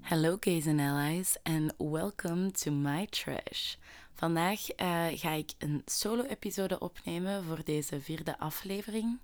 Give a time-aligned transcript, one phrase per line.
[0.00, 3.76] Hello gays and allies and welcome to my trash.
[4.12, 9.18] Vandaag eh, ga ik een solo-episode opnemen voor deze vierde aflevering.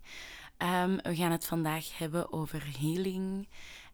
[0.57, 3.49] Ehm, we gaan het vandaag hebben over healing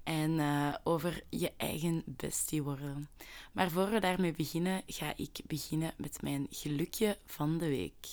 [0.07, 3.09] en eh, over je eigen bestie worden.
[3.53, 8.07] Maar voor we daarmee beginnen, ga ik beginnen met mijn gelukje van de week.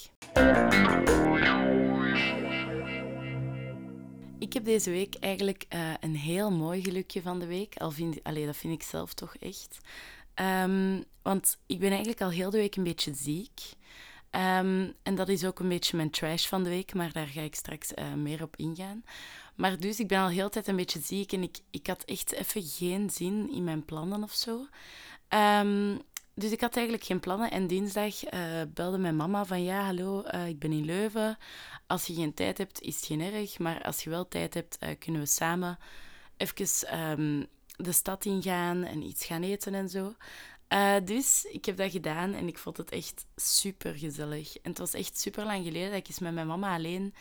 [4.40, 7.76] Ik heb deze week eigenlijk uh, een heel mooi gelukje van de week.
[7.78, 9.80] Al vind, allee, dat vind ik zelf toch echt.
[10.36, 13.62] Um, want ik ben eigenlijk al heel de week een beetje ziek.
[14.32, 17.42] Um, en dat is ook een beetje mijn trash van de week, maar daar ga
[17.42, 19.04] ik straks uh, meer op ingaan.
[19.56, 22.32] Maar dus, ik ben al heel tijd een beetje ziek en ik, ik had echt
[22.32, 24.68] even geen zin in mijn plannen of zo.
[25.30, 26.02] Um,
[26.36, 27.52] dus ik had eigenlijk geen plannen.
[27.52, 31.38] En dinsdag uh, belde mijn mama van ja, hallo, uh, ik ben in Leuven.
[31.88, 33.60] Als je geen tijd hebt, is het geen erg.
[33.60, 35.78] Maar als je wel tijd hebt, uh, kunnen we samen
[36.38, 40.16] even um, de stad ingaan en iets gaan eten en zo.
[41.04, 44.58] dus ik heb dat gedaan en ik vond het echt super gezellig.
[44.58, 47.14] En het was echt super lang geleden dat ik eens met mijn mama alleen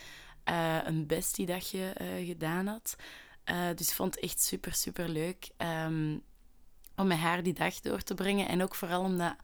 [0.84, 1.92] een bestie-dagje
[2.24, 2.96] gedaan had.
[3.76, 5.50] dus ik vond het echt super, super leuk.
[5.58, 6.22] Um,
[6.96, 8.48] om met haar die dag door te brengen.
[8.48, 9.34] En ook vooral omdat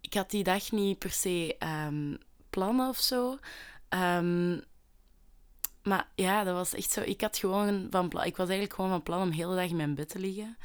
[0.00, 2.18] ik had die dag niet per se um,
[2.50, 3.38] plannen of zo.
[3.88, 4.62] Um,
[5.82, 7.00] maar ja, dat was echt zo.
[7.00, 9.68] Ik had gewoon van plan, ik was eigenlijk gewoon van plan om de hele dag
[9.68, 10.56] in mijn bed te liggen.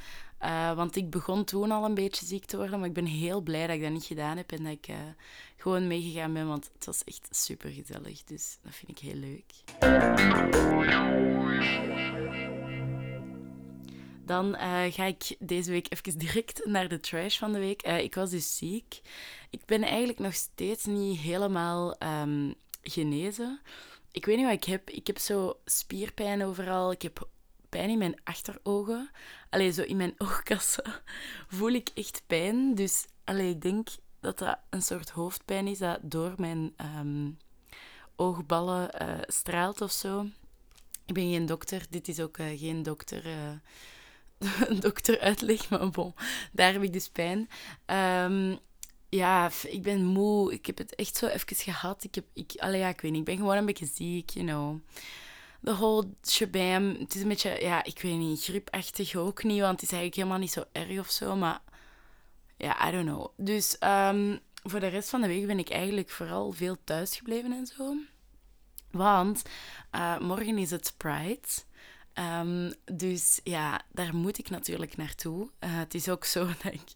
[0.44, 3.42] Uh, want ik begon toen al een beetje ziek te worden, maar ik ben heel
[3.42, 4.96] blij dat ik dat niet gedaan heb en dat ik uh,
[5.58, 8.23] gewoon meegegaan ben, want het was echt super gezellig.
[8.23, 9.54] Dus dat vind ik heel leuk.
[14.26, 17.81] Dan uh, ga ik deze week even direct naar de trash van de week.
[17.81, 19.02] Ik was dus ziek.
[19.50, 23.59] Ik ben eigenlijk nog steeds niet helemaal um, genezen.
[24.12, 24.90] Ik weet niet wat ik heb.
[24.90, 26.92] Ik heb zo spierpijn overal.
[26.92, 27.28] Ik heb
[27.69, 29.09] pijn in mijn achterogen.
[29.50, 31.02] Alleen zo in mijn oogkassen
[31.58, 32.76] voel ik echt pijn.
[32.76, 33.88] Dus allee, ik denk
[34.20, 37.38] dat dat een soort hoofdpijn is dat door mijn um,
[38.16, 40.26] oogballen uh, straalt of zo.
[41.06, 41.86] Ik ben geen dokter.
[41.90, 43.24] Dit is ook geen dokter
[44.86, 46.14] dokter uitleg, maar bon,
[46.52, 47.50] daar heb ik dus pijn.
[47.86, 48.60] Um,
[49.10, 50.54] ja, ik ben moe.
[50.54, 52.04] Ik heb het echt zo even gehad.
[52.04, 54.46] Ik heb, ik, allee, ja, ik weet niet, ik ben gewoon een beetje ziek, you
[54.46, 54.80] know.
[55.59, 56.96] De whole shabam.
[57.00, 60.16] Het is een beetje, ja, ik weet niet, griepachtig ook niet, want het is eigenlijk
[60.16, 61.62] helemaal niet zo erg of zo, maar
[62.58, 63.28] ja, I don't know.
[63.38, 67.52] Dus um, voor de rest van de week ben ik eigenlijk vooral veel thuis gebleven
[67.52, 67.96] en zo.
[68.92, 69.42] Want
[69.96, 71.48] uh, morgen is het Pride.
[72.14, 75.42] Um, dus ja, daar moet ik natuurlijk naartoe.
[75.42, 76.92] Uh, het is ook zo dat ik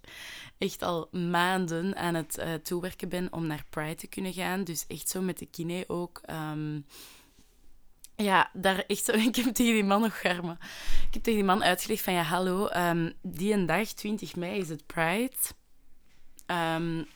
[0.58, 4.64] echt al maanden aan het uh, toewerken ben om naar Pride te kunnen gaan.
[4.64, 6.22] Dus echt zo met de kine ook.
[6.30, 6.86] Um,
[8.16, 9.12] ja, daar echt zo.
[9.30, 10.58] Ik heb tegen die man nog garmen.
[11.08, 14.60] Ik heb tegen die man uitgelegd van ja, hallo, um, die een dag, 20 mei,
[14.60, 15.36] is het Pride.
[16.46, 17.08] Um,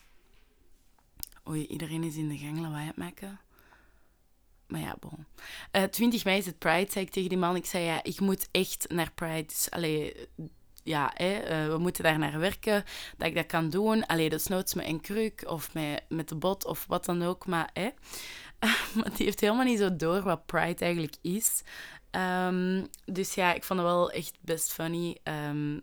[1.50, 3.40] oei, iedereen is in de gang lawaai het maken.
[4.68, 5.26] Maar ja, bon.
[5.72, 7.56] Uh, eh, 20 mei is het Pride, zei ik tegen die man.
[7.56, 9.46] Ik zei, ja, ik moet echt naar Pride.
[9.46, 10.28] Dus, allee,
[10.84, 12.84] ja, hè, uh, we moeten daar naar werken.
[13.18, 14.06] Dat ik dat kan doen.
[14.06, 17.46] Allee, dat snoots met een kruk of met, met de bot of wat dan ook.
[17.46, 17.90] Maar, hè.
[18.96, 21.64] maar die heeft helemaal niet zo door wat Pride eigenlijk is.
[22.12, 25.18] Um, dus ja, ik vond het wel echt best funny.
[25.24, 25.82] Um,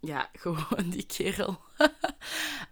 [0.00, 1.60] ja, gewoon die kerel.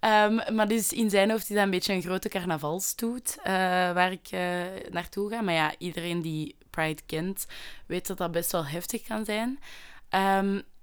[0.00, 3.44] um, maar dus in zijn hoofd is dat een beetje een grote carnavalstoet uh,
[3.92, 5.40] waar ik uh, naartoe ga.
[5.40, 7.46] Maar ja, iedereen die Pride kent,
[7.86, 9.58] weet dat dat best wel heftig kan zijn.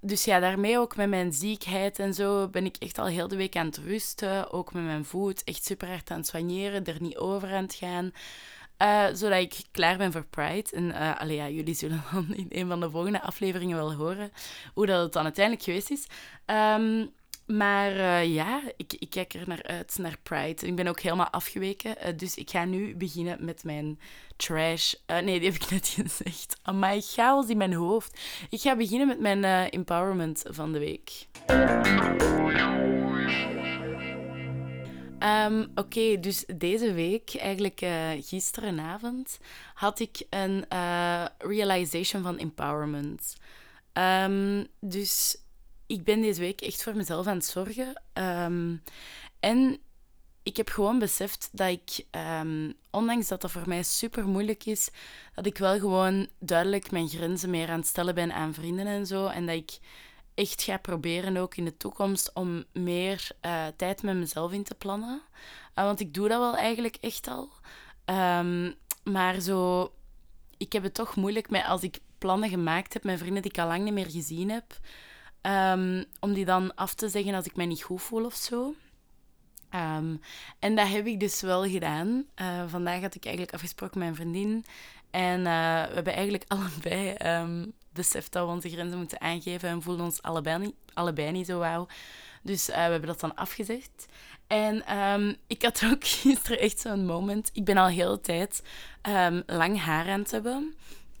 [0.06, 3.36] Dus ja, daarmee ook met mijn ziekheid en zo ben ik echt al heel de
[3.36, 4.52] week aan het rusten.
[4.52, 7.74] Ook met mijn voet, echt super hard aan het soigneren, er niet over aan het
[7.74, 8.12] gaan.
[8.82, 10.70] Uh, zodat ik klaar ben voor Pride.
[10.70, 10.84] En
[11.28, 14.32] uh, ja, jullie zullen dan in een van de volgende afleveringen wel horen
[14.74, 16.06] hoe dat het dan uiteindelijk geweest is.
[16.46, 17.12] Um,
[17.46, 20.66] maar uh, ja, ik, ik, kijk er naar uit, naar Pride.
[20.66, 22.16] Ik ben ook helemaal afgeweken.
[22.16, 24.00] dus ik ga nu beginnen met mijn
[24.36, 24.94] trash.
[25.06, 26.58] nee, die heb ik net gezegd.
[26.62, 28.20] Amai, chaos in mijn hoofd.
[28.50, 31.26] Ik ga beginnen met mijn empowerment van de week.
[35.18, 39.38] Um, Oké, dus deze week, eigenlijk uh, gisterenavond,
[39.74, 43.36] had ik een uh, realization van empowerment.
[43.92, 45.36] Um, dus
[45.86, 48.02] ik ben deze week echt voor mezelf aan het zorgen.
[48.14, 48.82] Um,
[49.40, 49.78] en
[50.42, 52.06] ik heb gewoon beseft dat ik,
[52.90, 54.90] ondanks dat dat voor mij super moeilijk is,
[55.34, 59.06] dat ik wel gewoon duidelijk mijn grenzen meer aan het stellen ben aan vrienden en
[59.06, 59.26] zo.
[59.26, 59.78] En dat ik
[60.34, 64.74] echt ga proberen ook in de toekomst om meer eh, tijd met mezelf in te
[64.74, 65.22] plannen.
[65.74, 67.50] Uh, want ik doe dat wel eigenlijk echt al.
[68.04, 68.74] Um,
[69.04, 69.92] maar zo,
[70.56, 73.58] ik heb het toch moeilijk met als ik plannen gemaakt heb met vrienden die ik
[73.58, 74.78] al lang niet meer gezien heb.
[75.46, 78.74] Um, om die dan af te zeggen als ik mij niet goed voel of zo.
[79.74, 80.20] Um,
[80.58, 82.24] en dat heb ik dus wel gedaan.
[82.40, 84.64] Uh, vandaag had ik eigenlijk afgesproken met mijn vriendin.
[85.10, 85.44] En uh,
[85.86, 89.68] we hebben eigenlijk allebei um, beseft dat we onze grenzen moeten aangeven.
[89.68, 91.86] En voelden ons allebei niet, allebei niet zo wauw.
[92.42, 94.06] Dus uh, we hebben dat dan afgezegd.
[94.46, 94.84] En
[95.46, 97.50] ik had ook gisteren echt zo'n moment.
[97.52, 98.62] Ik ben al heel de tijd
[99.46, 100.74] lang haar aan het hebben.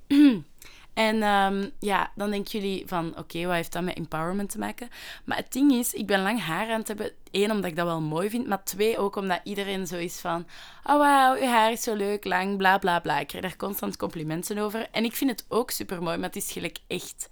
[0.96, 4.88] En um, ja, dan denken jullie van, oké, wat heeft dat met empowerment te maken?
[5.24, 7.10] Maar het ding is, ik ben lang haar aan het hebben.
[7.30, 8.46] Eén, omdat ik dat wel mooi vind.
[8.46, 10.46] Maar twee, ook omdat iedereen zo is van...
[10.84, 13.18] Oh, wauw, je haar is zo leuk, lang, bla, bla, bla.
[13.18, 14.88] Ik krijg daar constant complimenten over.
[14.90, 17.28] En ik vind het ook super mooi, maar het is gelijk echt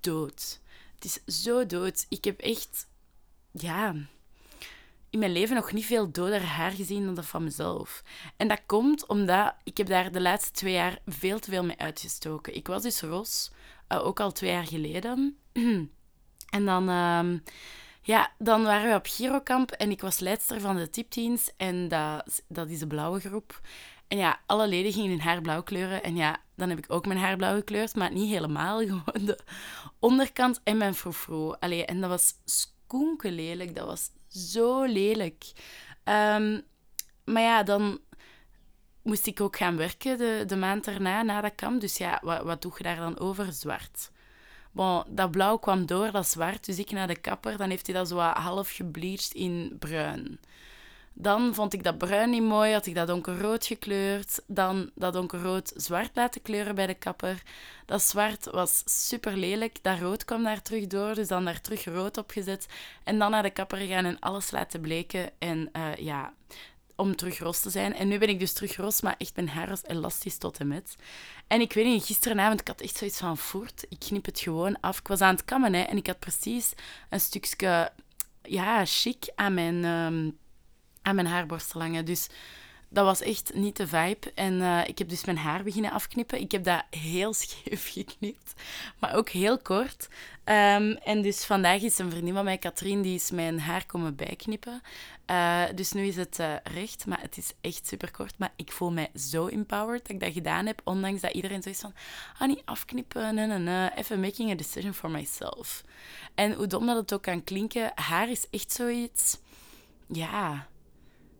[0.00, 0.60] dood.
[0.94, 2.06] Het is zo dood.
[2.08, 2.88] Ik heb echt...
[3.52, 3.94] Ja
[5.12, 8.02] in mijn leven nog niet veel doder haar gezien dan dat van mezelf.
[8.36, 11.78] En dat komt omdat ik heb daar de laatste twee jaar veel te veel mee
[11.78, 12.54] uitgestoken.
[12.54, 13.50] Ik was dus Ros,
[13.88, 15.36] uh, ook al twee jaar geleden.
[16.56, 17.38] en dan, uh,
[18.02, 21.50] ja, dan waren we op Girokamp en ik was leidster van de tipteams.
[21.56, 23.60] En dat, dat is de blauwe groep.
[24.08, 26.02] En ja, alle leden gingen hun haar blauw kleuren.
[26.02, 28.78] En ja, dan heb ik ook mijn haar blauw gekleurd, maar niet helemaal.
[28.86, 29.38] Gewoon de
[29.98, 31.56] onderkant en mijn froufrou.
[31.60, 32.34] Allee, en dat was
[33.20, 33.74] lelijk.
[33.74, 35.44] Dat was zo lelijk.
[36.04, 36.62] Um,
[37.24, 38.00] maar ja, dan
[39.02, 41.80] moest ik ook gaan werken de, de maand daarna, na dat kamp.
[41.80, 43.52] Dus ja, wat, wat doe je daar dan over?
[43.52, 44.10] Zwart.
[44.72, 46.66] Bon, dat blauw kwam door, dat zwart.
[46.66, 50.40] Dus ik naar de kapper, dan heeft hij dat zo half gebleached in bruin.
[51.14, 54.40] Dan vond ik dat bruin niet mooi, had ik dat donkerrood gekleurd.
[54.46, 57.42] Dan dat donkerrood zwart laten kleuren bij de kapper.
[57.86, 59.78] Dat zwart was super lelijk.
[59.82, 62.66] Dat rood kwam daar terug door, dus dan daar terug rood op gezet.
[63.04, 65.30] En dan naar de kapper gaan en alles laten bleken.
[65.38, 66.32] En uh, ja,
[66.96, 67.94] om terug ros te zijn.
[67.94, 70.68] En nu ben ik dus terug ros, maar echt mijn haar was elastisch tot en
[70.68, 70.96] met.
[71.46, 73.84] En ik weet niet, gisteravond, ik had echt zoiets van voert.
[73.88, 74.98] Ik knip het gewoon af.
[74.98, 76.72] Ik was aan het kammen, hè, en ik had precies
[77.10, 77.92] een stukje,
[78.42, 79.84] ja, chic aan mijn...
[79.84, 80.40] Um,
[81.02, 82.28] aan mijn haarborstel Dus
[82.92, 84.32] dat was echt niet de vibe.
[84.34, 86.40] En uh, ik heb dus mijn haar beginnen afknippen.
[86.40, 88.52] Ik heb dat heel scheef geknipt,
[88.98, 90.08] maar ook heel kort.
[90.44, 94.16] Um, en dus vandaag is een vriendin van mij, Katrien, die is mijn haar komen
[94.16, 94.82] bijknippen.
[95.30, 98.38] Uh, dus nu is het uh, recht, maar het is echt super kort.
[98.38, 101.68] Maar ik voel mij zo empowered dat ik dat gedaan heb, ondanks dat iedereen zo
[101.68, 101.94] is van,
[102.38, 105.84] ah, niet afknippen, nee, nee, even making a decision for myself.
[106.34, 109.38] En hoe dom dat het ook kan klinken, haar is echt zoiets,
[110.06, 110.70] ja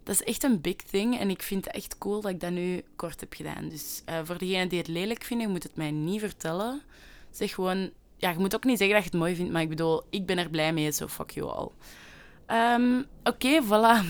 [0.02, 1.18] dat is echt een big thing.
[1.18, 3.68] En ik vind het echt cool dat ik dat nu kort heb gedaan.
[3.68, 6.82] Dus uh, voor degenen die het lelijk vinden, moet het mij niet vertellen.
[7.30, 7.90] Zeg gewoon...
[8.16, 10.26] Ja, je moet ook niet zeggen dat je het mooi vindt, maar ik bedoel, ik
[10.26, 11.68] ben er blij mee, zo fuck you all.
[12.52, 14.04] Um, Oké, voilà.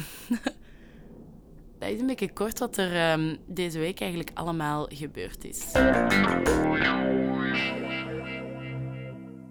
[1.78, 5.72] dat is een beetje kort wat er um, deze week eigenlijk allemaal gebeurd is.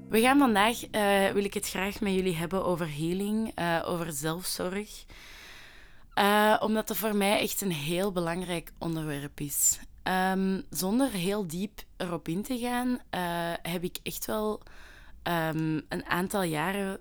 [0.10, 4.12] We gaan vandaag, uh, wil ik het graag met jullie hebben over healing, uh, over
[4.12, 5.06] zelfzorg.
[6.16, 9.80] Uh, omdat het voor mij echt een heel belangrijk onderwerp is.
[10.04, 14.62] Um, zonder heel diep erop in te gaan, uh, heb ik echt wel
[15.24, 17.00] um, een aantal jaren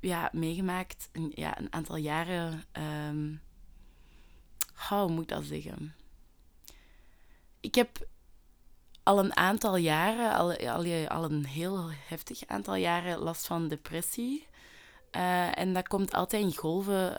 [0.00, 1.08] ja, meegemaakt.
[1.30, 2.64] Ja, een aantal jaren.
[3.08, 3.40] Um,
[4.88, 5.94] hoe moet ik dat zeggen?
[7.60, 8.06] Ik heb
[9.02, 14.46] al een aantal jaren, al, al, al een heel heftig aantal jaren, last van depressie.
[15.16, 17.14] Uh, en dat komt altijd in golven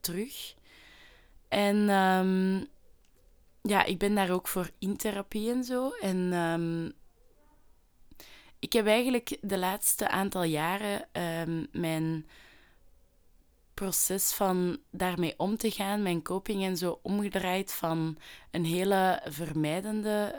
[0.00, 0.56] terug.
[1.48, 2.66] En um,
[3.62, 5.90] ja, ik ben daar ook voor in therapie en zo.
[6.00, 6.92] En um,
[8.58, 11.08] ik heb eigenlijk de laatste aantal jaren
[11.48, 12.26] um, mijn
[13.74, 18.18] proces van daarmee om te gaan, mijn coping en zo, omgedraaid van
[18.50, 20.34] een hele vermijdende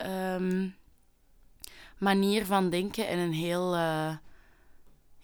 [1.97, 3.75] manier van denken en een heel.
[3.75, 4.15] Uh,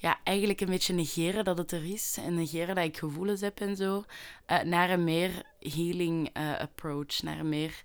[0.05, 3.59] ja, eigenlijk een beetje negeren dat het er is en negeren dat ik gevoelens heb
[3.59, 4.03] en zo,
[4.47, 7.83] uh, naar een meer healing uh, approach, naar een meer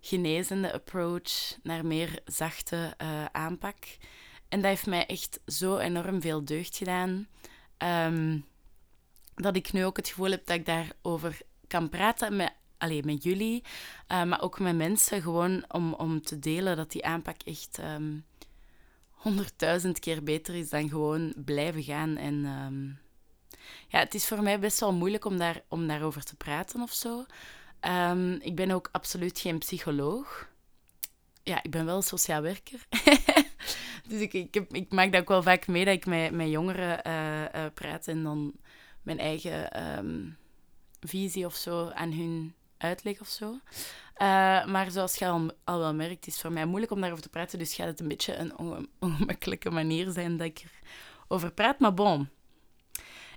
[0.00, 3.76] genezende approach, naar meer zachte uh, aanpak.
[4.48, 7.28] En dat heeft mij echt zo enorm veel deugd gedaan,
[7.78, 8.44] um,
[9.34, 13.22] dat ik nu ook het gevoel heb dat ik daarover kan praten met, alleen met
[13.22, 13.64] jullie,
[14.06, 17.78] maar ook met mensen, gewoon om, om te delen dat die aanpak echt...
[17.78, 18.26] Um,
[19.18, 22.16] honderdduizend keer beter is dan gewoon blijven gaan.
[22.16, 22.98] En um,
[23.88, 26.92] ja, het is voor mij best wel moeilijk om, daar, om daarover te praten of
[26.92, 27.24] zo.
[27.80, 30.48] Um, ik ben ook absoluut geen psycholoog.
[31.42, 32.86] Ja, ik ben wel sociaal werker.
[34.08, 37.00] Dus ik, ik, ik maak dat ook wel vaak mee dat ik met, met jongeren
[37.06, 38.52] uh, praat en dan
[39.02, 40.28] mijn eigen ehm,
[41.00, 43.50] visie of zo aan hun uitleg of zo.
[43.50, 43.58] Uh,
[44.66, 47.30] maar zoals je al, al wel merkt, is het voor mij moeilijk om daarover te
[47.30, 47.58] praten.
[47.58, 48.58] Dus gaat het een beetje een
[49.00, 50.64] ongemakkelijke manier zijn dat ik
[51.28, 51.78] erover praat.
[51.78, 52.28] Maar bon.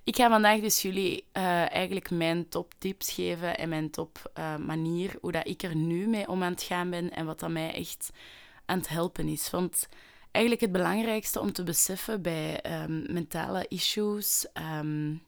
[0.04, 4.56] Ik ga vandaag dus jullie uh, eigenlijk mijn top tips geven en mijn top uh,
[4.56, 7.50] manier hoe dat ik er nu mee om aan het gaan ben en wat dat
[7.50, 8.10] mij echt
[8.66, 9.50] aan het helpen is.
[9.50, 9.88] Want
[10.32, 14.48] eigenlijk het belangrijkste om te beseffen bij um, mentale issues,
[14.80, 15.22] um,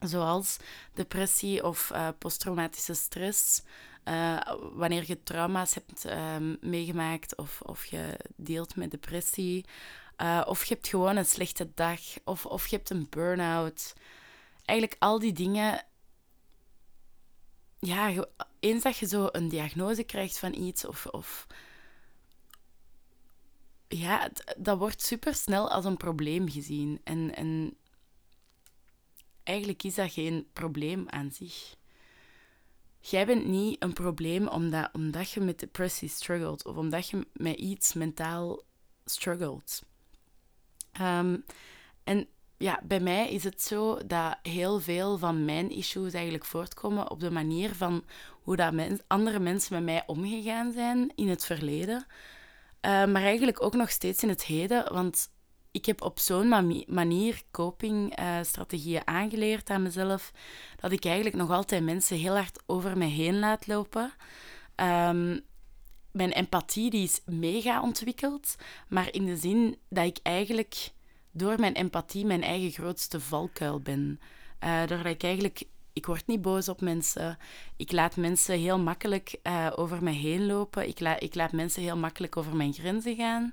[0.00, 0.56] zoals
[0.92, 3.62] depressie of uh, posttraumatische stress,
[4.04, 4.40] uh,
[4.72, 9.64] wanneer je trauma's hebt um, meegemaakt of, of je deelt met depressie,
[10.18, 13.94] uh, of je hebt gewoon een slechte dag, of, of je hebt een burn-out.
[14.64, 15.84] Eigenlijk al die dingen.
[17.78, 18.24] Ja,
[18.60, 21.46] eens dat je zo een diagnose krijgt van iets, of, of
[23.88, 27.00] ja, dat wordt super snel als een probleem gezien.
[27.04, 27.76] En, en
[29.48, 31.76] eigenlijk is dat geen probleem aan zich.
[33.00, 37.56] Jij bent niet een probleem omdat, omdat je met depressie struggelt of omdat je met
[37.56, 38.62] iets mentaal
[39.04, 39.82] struggelt.
[40.92, 41.36] Ehm,
[42.04, 42.26] en
[42.56, 47.20] ja, bij mij is het zo dat heel veel van mijn issues eigenlijk voortkomen op
[47.20, 48.04] de manier van
[48.42, 48.74] hoe dat
[49.06, 52.06] andere mensen met mij omgegaan zijn in het verleden.
[52.06, 55.30] Uh, maar eigenlijk ook nog steeds in het heden, want
[55.78, 56.48] ik heb op zo'n
[56.86, 60.32] manier copingstrategieën uh, aangeleerd aan mezelf,
[60.76, 64.12] dat ik eigenlijk nog altijd mensen heel hard over me heen laat lopen.
[64.76, 65.40] Um,
[66.12, 68.54] mijn empathie die is mega ontwikkeld,
[68.88, 70.90] maar in de zin dat ik eigenlijk
[71.30, 74.20] door mijn empathie mijn eigen grootste valkuil ben.
[74.64, 77.38] Uh, doordat ik eigenlijk ik word niet boos op mensen.
[77.76, 80.88] Ik laat mensen heel makkelijk uh, over me heen lopen.
[80.88, 83.52] Ik, ik laat mensen heel makkelijk over mijn grenzen gaan.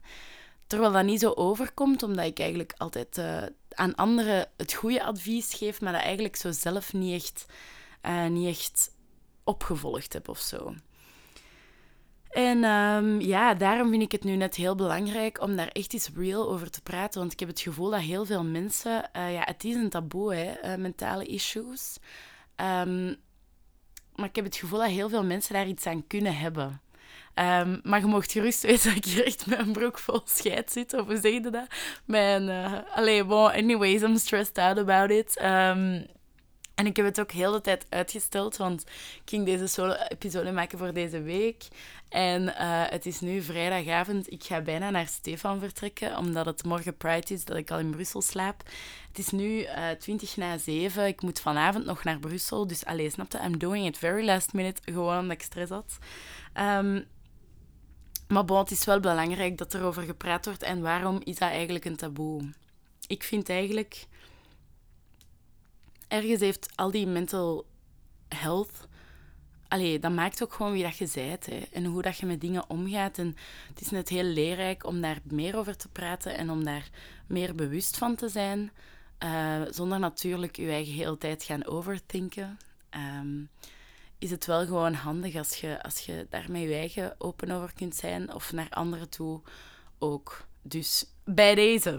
[0.68, 5.54] Terwijl dat niet zo overkomt, omdat ik eigenlijk altijd uh, aan anderen het goede advies
[5.54, 7.46] geef, maar dat eigenlijk zo zelf niet echt,
[8.06, 8.92] uh, niet echt
[9.44, 10.74] opgevolgd heb of zo.
[12.30, 16.10] En um, ja, daarom vind ik het nu net heel belangrijk om daar echt eens
[16.16, 17.20] real over te praten.
[17.20, 19.10] Want ik heb het gevoel dat heel veel mensen...
[19.16, 21.98] Uh, ja, het is een taboe, hè, mentale issues.
[22.56, 23.16] Um,
[24.16, 26.82] maar ik heb het gevoel dat heel veel mensen daar iets aan kunnen hebben.
[27.40, 30.94] Um, maar je mocht gerust weten dat ik hier echt met broek vol scheid zit.
[30.94, 31.68] Of hoe zeg je dat?
[32.06, 35.42] Mijn, uh, allee, bon, anyways, I'm stressed out about it.
[35.42, 36.06] Um,
[36.76, 38.82] en ik heb het ook heel de tijd uitgesteld, want
[39.16, 41.68] ik ging deze solo-episode maken voor deze week.
[42.10, 44.32] En uh, het is nu vrijdagavond.
[44.32, 47.90] Ik ga bijna naar Stefan vertrekken, omdat het morgen Pride is, dat ik al in
[47.90, 48.64] Brussel slaap.
[49.08, 51.08] Het is nu uh, eh, 20 na 7.
[51.08, 52.68] Ik moet vanavond nog naar Brussel.
[52.68, 55.98] Dus alleen snapte, I'm doing it very last minute, gewoon omdat ik stress had.
[56.54, 57.06] Um,
[58.28, 60.64] maar bon, het is wel belangrijk dat er over gepraat wordt.
[60.64, 62.54] En waarom is dat eigenlijk een taboe?
[63.08, 64.06] Ik vind eigenlijk...
[66.08, 67.66] Ergens heeft al die mental
[68.28, 68.88] health...
[69.68, 71.46] Allee, dat maakt ook gewoon wie dat je bent.
[71.46, 71.58] Hè.
[71.72, 73.18] En hoe dat je met dingen omgaat.
[73.18, 73.36] En
[73.70, 76.38] het is net heel leerrijk om daar meer over te praten.
[76.38, 76.90] En om daar
[77.28, 78.72] meer bewust van te zijn.
[79.24, 82.58] Uh, zonder natuurlijk je eigen hele tijd gaan overthinken.
[83.20, 83.50] Um,
[84.20, 87.96] is het wel gewoon handig als je, als je daar met je open over kunt
[87.96, 89.42] zijn of naar anderen toe
[90.00, 90.46] ook.
[90.62, 91.90] Dus bij deze.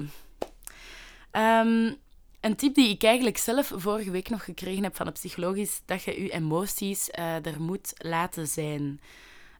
[1.33, 1.97] Um,
[2.41, 5.81] een tip die ik eigenlijk zelf vorige week nog gekregen heb van een psycholoog is
[5.85, 9.01] dat je je emoties uh, er moet laten zijn.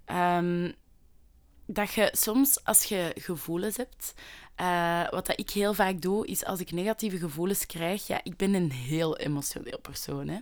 [0.07, 0.75] Um,
[1.67, 4.15] dat je soms, als je gevoelens hebt,
[4.61, 8.37] uh, wat dat ik heel vaak doe, is als ik negatieve gevoelens krijg, ja, ik
[8.37, 10.29] ben een heel emotioneel persoon.
[10.29, 10.39] Hè.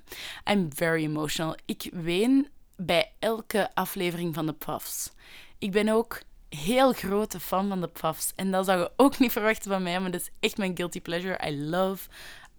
[0.52, 1.56] I'm very emotional.
[1.64, 5.10] Ik ween bij elke aflevering van de Puffs.
[5.58, 8.32] Ik ben ook heel grote fan van de Puffs.
[8.36, 11.00] En dat zou je ook niet verwachten van mij, maar dat is echt mijn guilty
[11.00, 11.48] pleasure.
[11.48, 12.08] I love,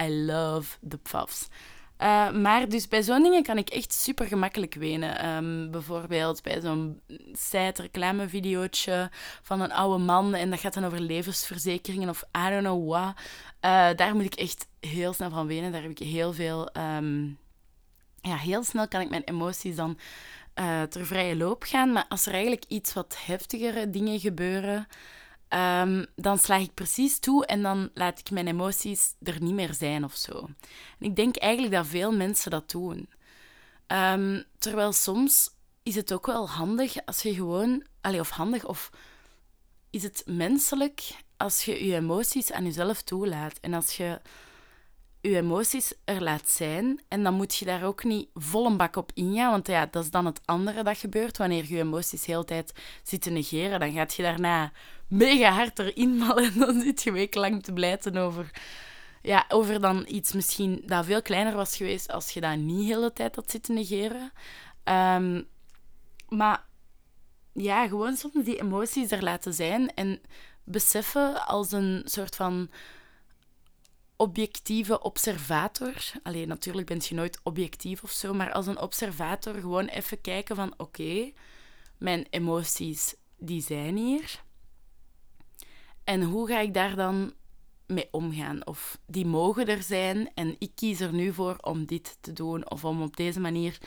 [0.01, 1.47] I love the Puffs.
[2.01, 5.35] Uh, maar dus bij zo'n dingen kan ik echt super gemakkelijk wenen.
[5.35, 7.01] Um, bijvoorbeeld bij zo'n
[7.33, 9.09] site reclamevideootje
[9.41, 13.13] van een oude man en dat gaat dan over levensverzekeringen of I don't know what.
[13.61, 15.71] Uh, daar moet ik echt heel snel van wenen.
[15.71, 16.69] Daar heb ik heel veel...
[16.77, 17.37] Um,
[18.21, 19.97] ja, heel snel kan ik mijn emoties dan
[20.55, 21.91] uh, ter vrije loop gaan.
[21.91, 24.87] Maar als er eigenlijk iets wat heftigere dingen gebeuren...
[25.55, 29.73] Um, dan sla ik precies toe en dan laat ik mijn emoties er niet meer
[29.73, 30.47] zijn of zo.
[30.99, 33.09] En ik denk eigenlijk dat veel mensen dat doen.
[33.87, 35.49] Um, terwijl soms
[35.83, 38.89] is het ook wel handig als je gewoon, of handig, of
[39.89, 44.21] is het menselijk als je je emoties aan jezelf toelaat en als je
[45.21, 47.01] je emoties er laat zijn.
[47.07, 49.51] En dan moet je daar ook niet vol een bak op ingaan.
[49.51, 51.37] Want ja, dat is dan het andere dat gebeurt.
[51.37, 54.71] Wanneer je je emoties de hele tijd zit te negeren, dan gaat je daarna
[55.07, 56.21] mega hard erin.
[56.35, 58.51] En dan zit je wekenlang te blijten over,
[59.21, 62.93] ja, over dan iets misschien dat veel kleiner was geweest als je dat niet de
[62.93, 64.31] hele tijd had zitten negeren.
[64.83, 65.41] Ehm,
[66.29, 66.65] maar
[67.53, 70.21] ja, gewoon soms die emoties er laten zijn en
[70.63, 72.69] beseffen als een soort van
[74.15, 75.93] objectieve observator.
[76.23, 80.55] Alleen natuurlijk ben je nooit objectief of zo, maar als een observator gewoon even kijken
[80.55, 81.31] van oké,
[81.97, 84.43] mijn emoties die zijn hier.
[86.05, 87.33] En hoe ga ik daar dan
[87.87, 88.67] mee omgaan?
[88.67, 92.69] Of die mogen er zijn en ik kies er nu voor om dit te doen
[92.69, 93.77] of om op deze manier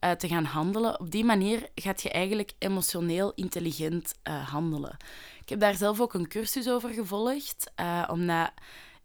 [0.00, 1.00] uh, te gaan handelen.
[1.00, 4.96] Op die manier gaat je eigenlijk emotioneel intelligent uh, handelen.
[5.40, 8.50] Ik heb daar zelf ook een cursus over gevolgd, uh, omdat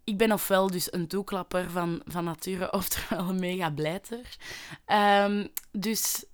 [0.04, 4.38] ik ben ofwel dus een toeklapper van, van nature, oftewel een mega blijter.
[5.24, 6.26] Um, dus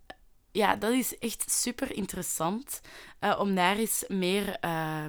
[0.52, 2.82] ja, dat is echt super interessant
[3.38, 5.06] om daar eens meer, uh,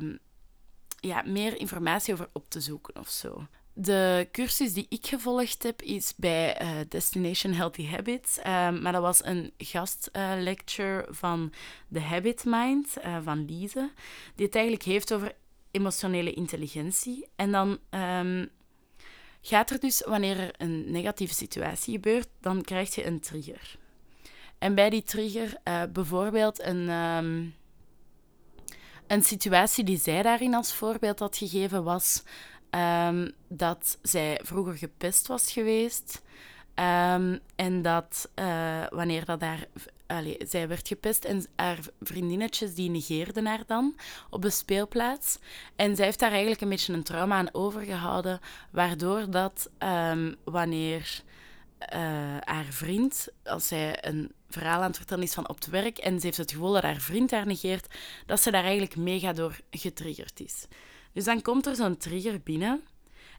[1.02, 3.47] ja, meer informatie over op te zoeken of zo.
[3.75, 8.38] De cursus die ik gevolgd heb is bij uh, Destination Healthy Habits.
[8.38, 11.52] Uh, maar dat was een gastlecture uh, van
[11.92, 13.90] The Habit Mind uh, van Lise.
[14.35, 15.35] Die het eigenlijk heeft over
[15.71, 17.26] emotionele intelligentie.
[17.37, 18.50] En dan um,
[19.40, 23.76] gaat er dus, wanneer er een negatieve situatie gebeurt, dan krijg je een trigger.
[24.59, 25.56] En bij die trigger,
[25.92, 27.54] bijvoorbeeld een, um,
[29.06, 32.23] een situatie die zij daarin als voorbeeld had gegeven, was
[32.71, 36.23] um, dat zij vroeger gepest was geweest.
[36.75, 39.66] Um, en dat uh, wanneer dat daar
[40.12, 43.97] Allee, zij werd gepest en haar vriendinnetjes die negeerden haar dan
[44.30, 45.38] op de speelplaats.
[45.76, 48.40] En zij heeft daar eigenlijk een beetje een trauma aan overgehouden,
[48.71, 51.23] waardoor dat um, wanneer
[51.94, 51.99] uh,
[52.40, 56.21] haar vriend, als zij een verhaal aan het vertellen is van op het werk en
[56.21, 57.94] ze heeft het gevoel dat haar vriend haar negeert,
[58.26, 60.66] dat ze daar eigenlijk mega door getriggerd is.
[61.12, 62.82] Dus dan komt er zo'n trigger binnen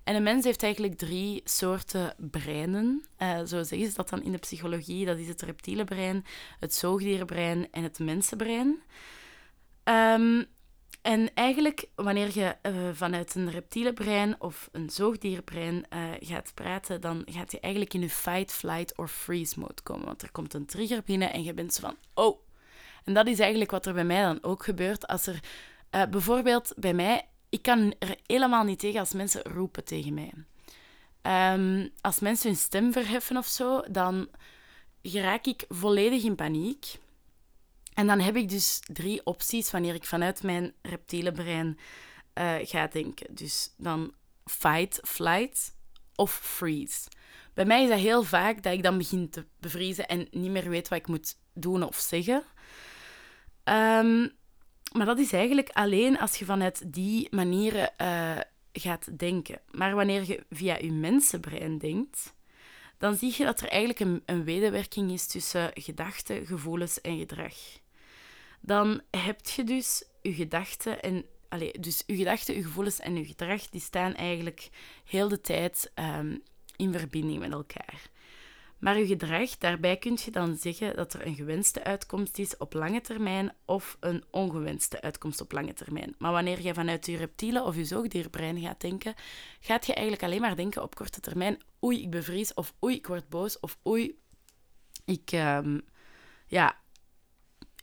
[0.03, 3.05] en een mens heeft eigenlijk drie soorten breinen.
[3.19, 5.05] Uh, zo zeggen ze dat dan in de psychologie.
[5.05, 6.25] Dat is het reptiele brein,
[6.59, 8.81] het zoogdierenbrein en het mensenbrein.
[9.83, 10.45] Um,
[11.03, 17.01] en eigenlijk, wanneer je uh, vanuit een reptiele brein of een zoogdierenbrein uh, gaat praten,
[17.01, 20.05] dan gaat je eigenlijk in een fight, flight or freeze mode komen.
[20.05, 22.39] Want er komt een trigger binnen en je bent zo van, oh.
[23.03, 25.39] En dat is eigenlijk wat er bij mij dan ook gebeurt als er
[25.91, 30.33] uh, bijvoorbeeld bij mij ik kan er helemaal niet tegen als mensen roepen tegen mij.
[31.53, 34.27] Um, als mensen hun stem verheffen of zo, dan
[35.01, 36.95] geraak ik volledig in paniek.
[37.93, 41.77] En dan heb ik dus drie opties wanneer ik vanuit mijn reptiele brein
[42.37, 43.35] uh, ga denken.
[43.35, 44.13] Dus dan
[44.45, 45.75] fight, flight
[46.15, 47.09] of freeze.
[47.53, 50.69] Bij mij is dat heel vaak dat ik dan begin te bevriezen en niet meer
[50.69, 52.43] weet wat ik moet doen of zeggen.
[53.63, 54.31] Um,
[54.93, 58.37] maar dat is eigenlijk alleen als je vanuit die manieren uh,
[58.73, 59.61] gaat denken.
[59.71, 62.33] Maar wanneer je via je mensenbrein denkt,
[63.03, 67.53] dan zie je dat er eigenlijk een, een wederwerking is tussen gedachten, gevoelens en gedrag.
[68.61, 73.25] Dan heb je dus je gedachten en allez, dus je gedachten, je gevoelens en je
[73.25, 74.69] gedrag, die staan eigenlijk
[75.05, 76.43] heel de tijd um,
[76.75, 78.09] in verbinding met elkaar.
[78.83, 82.73] Maar je gedrag, daarbij kun je dan zeggen dat er een gewenste uitkomst is op
[82.73, 86.15] lange termijn of een ongewenste uitkomst op lange termijn.
[86.17, 89.13] Maar wanneer je vanuit je reptiele of je zoogdierbrein gaat denken,
[89.59, 93.07] gaat je eigenlijk alleen maar denken op korte termijn: oei, ik bevries, of oei, ik
[93.07, 94.19] word boos, of oei,
[95.05, 95.81] ik, um,
[96.47, 96.77] ja,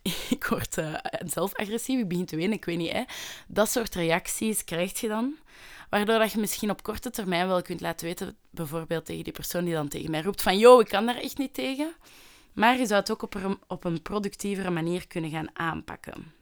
[0.35, 2.91] ik word uh, zelf agressief, ik begin te wenen, ik weet niet.
[2.91, 3.03] Hè.
[3.47, 5.35] Dat soort reacties krijg je dan.
[5.89, 9.65] Waardoor dat je misschien op korte termijn wel kunt laten weten, bijvoorbeeld tegen die persoon
[9.65, 11.93] die dan tegen mij roept van yo, ik kan daar echt niet tegen.
[12.53, 16.33] Maar je zou het ook op een, op een productievere manier kunnen gaan aanpakken.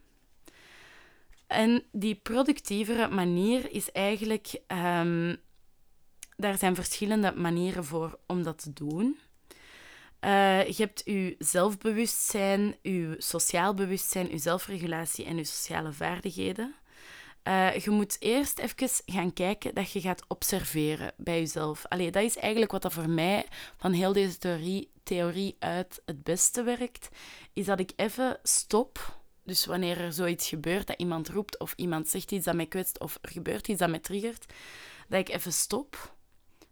[1.46, 4.60] En die productievere manier is eigenlijk...
[4.68, 5.36] Um,
[6.40, 9.18] daar zijn verschillende manieren voor om dat te doen.
[10.20, 16.74] Uh, je hebt je zelfbewustzijn, je sociaal bewustzijn, je zelfregulatie en je sociale vaardigheden.
[17.44, 21.86] Uh, je moet eerst even gaan kijken dat je gaat observeren bij jezelf.
[21.86, 26.22] Allee, dat is eigenlijk wat dat voor mij van heel deze theorie, theorie uit het
[26.22, 27.08] beste werkt.
[27.52, 29.18] Is dat ik even stop.
[29.44, 33.00] Dus wanneer er zoiets gebeurt, dat iemand roept of iemand zegt iets dat mij kwetst
[33.00, 34.52] of er gebeurt iets dat mij triggert,
[35.08, 36.14] dat ik even stop.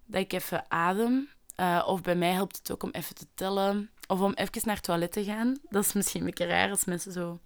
[0.05, 1.29] Dat ik even adem.
[1.61, 3.91] Uh, of bij mij helpt het ook om even te tellen.
[4.07, 5.59] Of om even naar het toilet te gaan.
[5.69, 7.41] Dat is misschien een beetje raar als mensen zo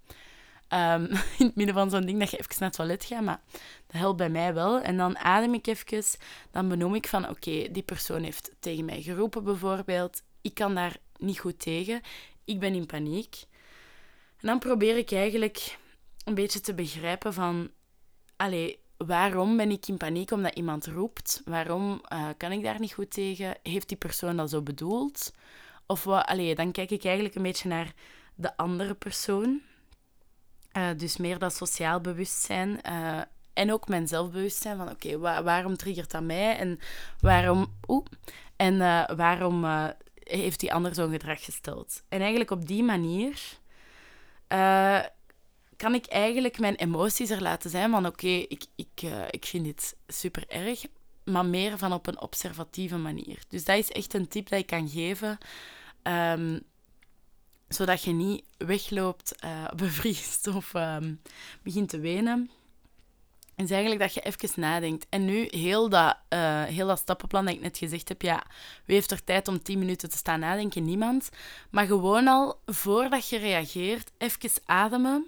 [0.67, 1.03] ehm,
[1.39, 3.41] in het midden van zo'n ding dat je even naar het toilet gaat, maar
[3.87, 4.79] dat helpt bij mij wel.
[4.79, 6.19] En dan adem ik even,
[6.51, 10.23] dan benoem ik van oké, die persoon heeft tegen mij geroepen bijvoorbeeld.
[10.41, 12.01] Ik kan daar niet goed tegen.
[12.45, 13.35] Ik ben in paniek.
[14.39, 15.77] En dan probeer ik eigenlijk
[16.23, 17.71] een beetje te begrijpen van...
[18.35, 21.41] Allee, waarom ben ik in paniek omdat iemand roept?
[21.45, 23.57] Waarom uh, kan ik daar niet goed tegen?
[23.63, 25.33] Heeft die persoon dat zo bedoeld?
[25.85, 27.93] Of wat, allee, dan kijk ik eigenlijk een beetje naar
[28.35, 29.61] de andere persoon.
[30.77, 32.79] Uh, dus meer dat sociaal bewustzijn.
[32.89, 33.21] Uh,
[33.53, 36.57] en ook mijn zelfbewustzijn van oké, waarom triggert dat mij?
[36.57, 36.79] En
[37.19, 38.05] waarom, oeh,
[38.55, 38.77] en
[39.15, 39.65] waarom
[40.23, 42.03] heeft die ander zo'n gedrag gesteld?
[42.09, 43.41] En eigenlijk op die manier
[45.77, 49.65] kan ik eigenlijk mijn emoties er laten zijn van oké, ik, ik, uh, ik vind
[49.65, 50.85] dit super erg,
[51.23, 53.39] maar meer van op een observatieve manier.
[53.47, 55.37] Dus dat is echt een tip dat ik kan geven,
[56.03, 56.61] um,
[57.67, 61.21] zodat je niet wegloopt, uh, bevriest of um,
[61.63, 62.51] begint te wenen.
[63.55, 65.05] is eigenlijk dat je even nadenkt.
[65.09, 68.43] En nu, heel dat, uh, heel dat stappenplan dat ik net gezegd heb, ja,
[68.85, 70.83] wie heeft er tijd om 10 minuten te staan nadenken?
[70.83, 71.29] Niemand.
[71.69, 75.27] Maar gewoon al, voordat je reageert, even ademen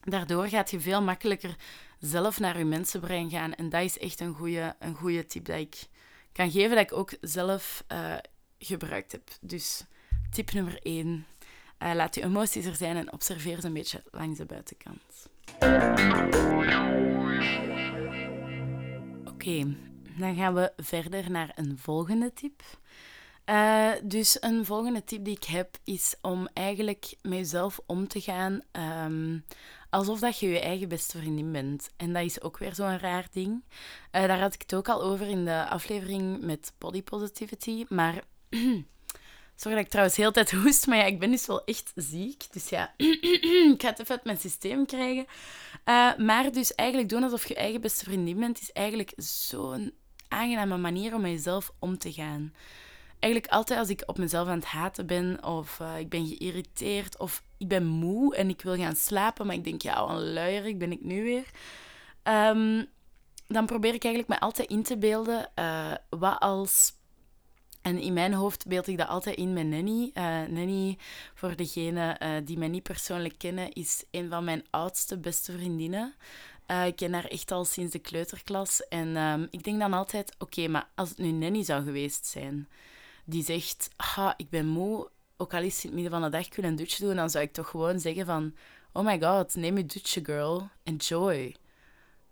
[0.00, 1.56] Daardoor gaat je veel makkelijker
[1.98, 3.54] zelf naar je mensenbrein gaan.
[3.54, 5.86] En dat is echt een goede, een tip dat ik
[6.32, 8.16] kan geven, dat ik ook zelf uh,
[8.58, 9.30] gebruikt heb.
[9.40, 9.84] Dus
[10.30, 11.06] tip nummer 1.
[11.06, 15.28] Uh, eh, laat je emoties er zijn en observeer ze een beetje langs de buitenkant.
[19.24, 19.76] Oké,
[20.18, 22.62] dan gaan we verder naar een volgende tip.
[23.50, 28.20] Uh, dus een volgende tip die ik heb is om eigenlijk met jezelf om te
[28.20, 28.62] gaan
[29.06, 29.44] um,
[29.88, 31.90] alsof dat je je eigen beste vriendin bent.
[31.96, 33.62] En dat is ook weer zo'n raar ding.
[34.12, 37.84] Uh, daar had ik het ook al over in de aflevering met body positivity.
[37.88, 38.22] Maar.
[39.56, 42.52] Sorry dat ik trouwens heel tijd hoest, maar ja, ik ben dus wel echt ziek.
[42.52, 42.94] Dus ja,
[43.74, 45.26] ik ga het even uit mijn systeem krijgen.
[45.84, 49.92] Uh, maar dus eigenlijk doen alsof je eigen beste vriendin bent, is eigenlijk zo'n
[50.28, 52.52] aangename manier om met jezelf om te gaan
[53.20, 57.18] eigenlijk altijd als ik op mezelf aan het haten ben, of uh, ik ben geïrriteerd,
[57.18, 60.78] of ik ben moe en ik wil gaan slapen, maar ik denk, ja, een luierik
[60.78, 61.50] ben ik nu weer.
[62.22, 62.86] Um,
[63.46, 66.98] dan probeer ik eigenlijk me altijd in te beelden uh, wat als...
[67.82, 70.10] En in mijn hoofd beeld ik dat altijd in met Nanny.
[70.14, 70.98] Uh, Nanny,
[71.34, 76.14] voor degenen die mij niet persoonlijk kennen, is een van mijn oudste beste vriendinnen.
[76.86, 78.88] ik ken haar echt al sinds de kleuterklas.
[78.88, 82.68] En um, ik denk dan altijd, oké, maar als het nu Nanny zou geweest zijn
[83.30, 86.36] die zegt, ah, ik ben moe, ook al is het in het midden van de
[86.36, 88.54] dag, ik wil een dutje doen, dan zou ik toch gewoon zeggen van,
[88.92, 90.68] oh my god, neem je dutje, girl.
[90.82, 91.56] Enjoy.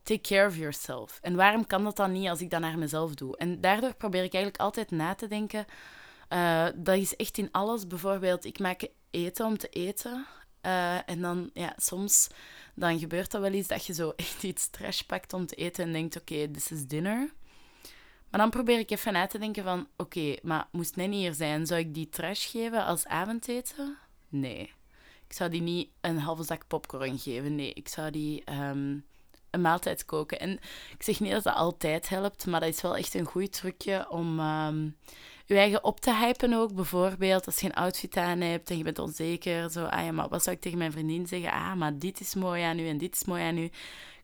[0.03, 1.19] Take care of yourself.
[1.23, 3.37] En waarom kan dat dan niet als ik dat naar mezelf doe?
[3.37, 5.67] En daardoor probeer ik eigenlijk altijd na te denken.
[6.29, 7.87] Uh, dat is echt in alles.
[7.87, 10.27] Bijvoorbeeld, ik maak eten om te eten.
[10.63, 12.29] Uh, en dan, ja, soms
[12.75, 15.85] dan gebeurt dat wel eens dat je zo echt iets trash pakt om te eten
[15.85, 17.33] en denkt, oké, this is dinner.
[18.31, 19.87] Maar dan probeer ik even na te denken van...
[19.97, 23.97] Oké, maar moest Nanny hier zijn, zou ik die trash geven als avondeten?
[24.29, 24.73] Nee.
[25.27, 27.55] Ik zou die niet een halve zak popcorn geven.
[27.55, 28.97] Nee, ik zou die ehm,
[29.51, 30.41] een maaltijd koken.
[30.41, 30.53] En
[30.93, 34.11] ik zeg niet dat dat altijd helpt, maar dat is wel echt een goed trucje
[34.11, 34.97] om um,
[35.45, 36.75] je eigen op te hypen ook.
[36.75, 39.71] Bijvoorbeeld als je een outfit aan hebt en je bent onzeker.
[39.71, 41.53] Zo, ah ja, maar wat zou ik tegen mijn vriendin zeggen?
[41.53, 43.71] Ah, maar dit is mooi aan u en dit is mooi aan u.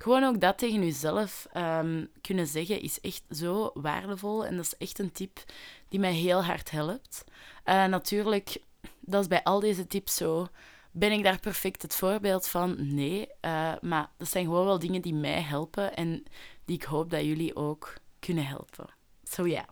[0.05, 4.47] Gewoon ook dat tegen jezelf um, kunnen zeggen is echt zo waardevol.
[4.47, 5.45] En dat is echt een tip
[5.88, 7.25] die mij heel hard helpt.
[7.64, 8.57] Uh, natuurlijk,
[9.01, 10.49] dat is bij al deze tips zo.
[10.90, 12.95] Ben ik daar perfect het voorbeeld van?
[12.95, 13.29] Nee.
[13.40, 16.25] Uh, maar dat zijn gewoon wel dingen die mij helpen en
[16.64, 18.87] die ik hoop dat jullie ook kunnen helpen.
[19.23, 19.64] So yeah,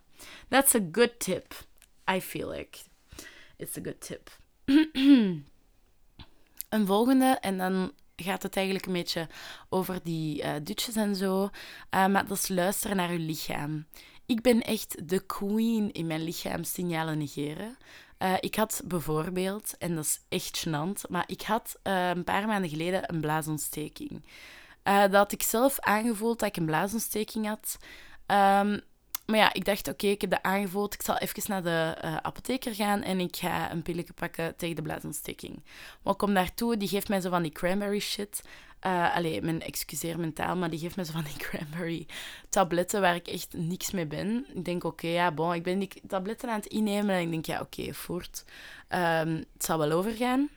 [0.48, 1.54] that's a good tip.
[2.10, 2.78] I feel like
[3.56, 4.30] it's a good tip.
[6.68, 9.28] een volgende, en dan gaat het eigenlijk een beetje
[9.68, 11.42] over die uh, dutjes en zo.
[11.42, 13.86] Uh, maar dat is luisteren naar je lichaam.
[14.26, 17.76] Ik ben echt de queen in mijn lichaam signalen negeren.
[18.18, 22.70] Uh, ik had bijvoorbeeld, en dat is echt gênant, maar ik had een paar maanden
[22.70, 24.24] geleden een blaasontsteking.
[24.82, 27.78] dat had ik zelf aangevoeld dat ik een blaasontsteking had.
[28.26, 28.80] Um,
[29.26, 30.94] maar ja, ik dacht, oké, ik heb dat aangevoeld.
[30.94, 34.76] Ik zal even naar de uh, apotheker gaan en ik ga een pilletje pakken tegen
[34.76, 35.62] de blaasontsteking.
[36.02, 38.42] Maar ik kom daartoe, die geeft mij zo van die cranberry shit.
[38.86, 42.06] Uh, allee, mijn excuseer mentaal, maar die geeft me zo van die cranberry
[42.48, 44.46] tabletten waar ik echt niks mee ben.
[44.54, 47.46] Ik denk, oké, ja, bon, ik ben die tabletten aan het innemen en ik denk,
[47.46, 48.44] ja, oké, voort.
[48.88, 50.48] Um, het zal wel overgaan.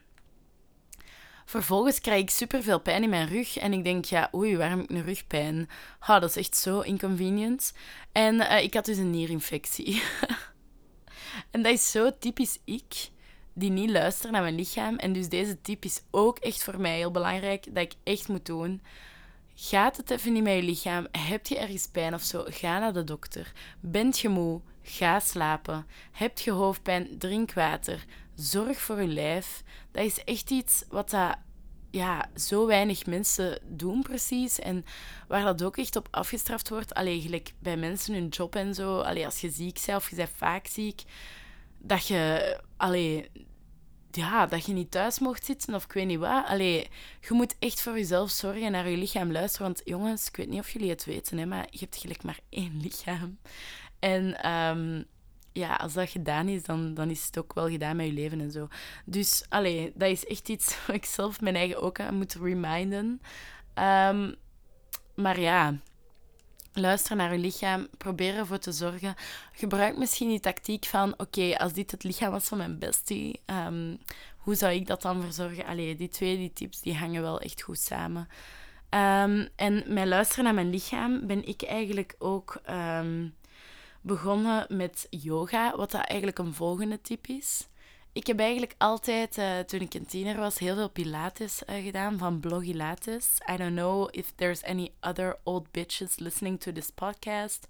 [1.46, 3.58] Vervolgens krijg ik superveel pijn in mijn rug.
[3.58, 5.70] En ik denk, ja, oei, waarom heb ik een rugpijn?
[6.00, 7.74] Ha, dat is echt zo inconvenient.
[8.12, 10.02] En uh, ik had dus een nierinfectie.
[11.52, 13.10] en dat is zo typisch ik.
[13.54, 14.96] die niet luisteren naar mijn lichaam.
[14.96, 18.46] En dus deze tip is ook echt voor mij heel belangrijk, dat ik echt moet
[18.46, 18.82] doen.
[19.56, 21.08] Gaat het even niet met je lichaam?
[21.12, 22.44] Heb je ergens pijn of zo?
[22.48, 23.52] Ga naar de dokter.
[23.80, 24.62] Bent je moe?
[24.82, 25.88] Ga slapen.
[26.12, 27.18] Heb je hoofdpijn?
[27.18, 28.06] Drink water.
[28.36, 29.64] Zorg voor je lijf.
[29.92, 31.36] Dat is echt iets wat dat,
[31.92, 34.60] ja, zo weinig mensen doen precies.
[34.60, 34.86] En
[35.28, 36.94] waar dat ook echt op afgestraft wordt.
[36.94, 39.00] Alleen gelijk bij mensen hun job en zo.
[39.00, 41.04] Allee, als je ziek bent of je bent vaak ziek.
[41.78, 42.60] Dat je...
[42.78, 43.32] Allee,
[44.12, 46.46] ja, dat je niet thuis mocht zitten of ik weet niet wat.
[46.46, 46.88] Allee,
[47.20, 49.68] je moet echt voor jezelf zorgen en naar je lichaam luisteren.
[49.68, 52.40] Want jongens, ik weet niet of jullie het weten, hè, maar je hebt gelijk maar
[52.50, 53.38] één lichaam.
[54.00, 55.04] En ehm,
[55.56, 58.42] ja, als dat gedaan is, dan, dan is het ook wel gedaan met je leven
[58.42, 58.68] en zo.
[59.06, 63.22] Dus allee, dat is echt iets wat ik zelf mijn eigen ook aan moet reminden.
[63.74, 64.34] Ehm,
[65.16, 65.78] maar ja,
[66.74, 69.16] luister naar je lichaam, probeer ervoor te zorgen.
[69.52, 73.98] Gebruik misschien die tactiek van, oké, als dit het lichaam was van mijn bestie, um,
[74.38, 75.66] hoe zou ik dat dan verzorgen?
[75.66, 78.28] Allee, die twee die tips, die hangen wel echt goed samen.
[78.90, 82.62] Um, en met luisteren naar mijn lichaam ben ik eigenlijk ook
[84.06, 87.68] begonnen met yoga, wat dat eigenlijk een volgende tip is.
[88.14, 92.18] Ik heb eigenlijk altijd, uh, toen ik een tiener was, heel veel pilates uh, gedaan
[92.18, 93.28] van Blogilates.
[93.52, 97.68] I don't know if there's any other old bitches listening to this podcast.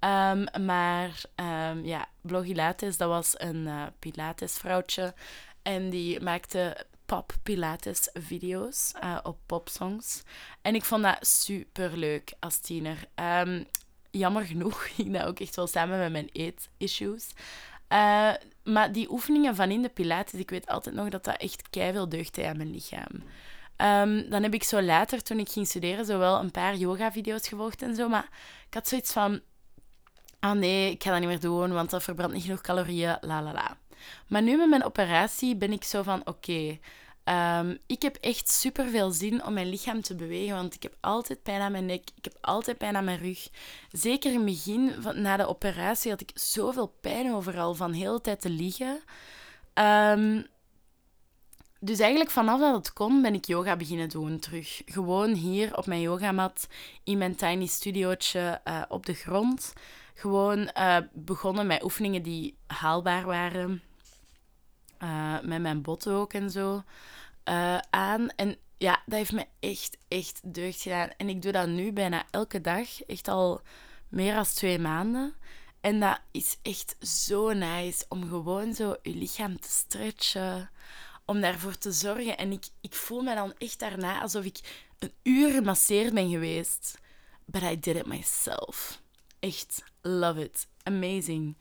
[0.00, 5.14] Um, maar um, ja, Blogilates, dat was een uh, pilatesvrouwtje.
[5.62, 8.92] En die maakte pop pilates video's
[9.22, 10.22] op popsongs.
[10.62, 13.08] En ik vond dat super leuk als tiener.
[13.14, 13.66] Um,
[14.12, 17.30] jammer genoeg ging dat ook echt wel samen met mijn eet-issues.
[17.92, 18.32] Uh,
[18.64, 22.10] maar die oefeningen van in de Pilates, ik weet altijd nog dat dat echt keihard
[22.10, 23.22] deugde aan mijn lichaam.
[23.76, 27.48] Um, dan heb ik zo later, toen ik ging studeren, zo wel een paar yoga-video's
[27.48, 28.08] gevolgd en zo.
[28.08, 28.28] Maar
[28.66, 29.40] ik had zoiets van...
[30.38, 33.42] Ah nee, ik ga dat niet meer doen, want dat verbrandt niet genoeg calorieën, la
[33.42, 33.76] la la.
[34.26, 36.26] Maar nu met mijn operatie ben ik zo van...
[36.26, 36.78] Oké,
[37.24, 40.96] Um, ik heb echt super veel zin om mijn lichaam te bewegen, want ik heb
[41.00, 43.48] altijd pijn aan mijn nek, ik heb altijd pijn aan mijn rug.
[43.92, 47.98] Zeker in het begin, van, na de operatie, had ik zoveel pijn overal van de
[47.98, 49.00] hele tijd te liggen.
[49.74, 50.46] Um,
[51.80, 54.82] dus eigenlijk vanaf dat het kon, ben ik yoga beginnen doen terug.
[54.84, 56.68] Gewoon hier op mijn yogamat,
[57.04, 59.72] in mijn tiny studiootje uh, op de grond.
[60.14, 63.82] Gewoon uh, begonnen met oefeningen die haalbaar waren.
[65.02, 66.82] Uh, met mijn botten ook en zo
[67.48, 68.28] uh, aan.
[68.36, 71.10] En ja, dat heeft me echt, echt deugd gedaan.
[71.16, 73.60] En ik doe dat nu bijna elke dag, echt al
[74.08, 75.34] meer dan twee maanden.
[75.80, 80.70] En dat is echt zo nice om gewoon zo je lichaam te stretchen,
[81.24, 82.38] om daarvoor te zorgen.
[82.38, 86.98] En ik, ik voel me dan echt daarna alsof ik een uur gemasseerd ben geweest.
[87.44, 89.00] But I did it myself.
[89.40, 90.66] Echt, love it.
[90.82, 91.56] Amazing.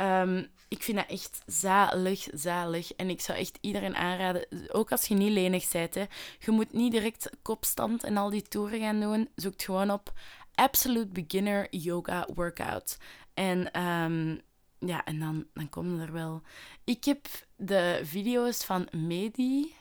[0.00, 2.92] Um, ik vind dat echt zalig, zalig.
[2.92, 6.04] En ik zou echt iedereen aanraden, ook als je niet lenig bent, hè,
[6.38, 9.28] je moet niet direct kopstand en al die toeren gaan doen.
[9.34, 10.12] Zoek gewoon op
[10.54, 12.96] Absolute Beginner Yoga Workout.
[13.34, 14.40] En um,
[14.78, 16.42] ja, en dan, dan komen er wel.
[16.84, 19.74] Ik heb de video's van Medi,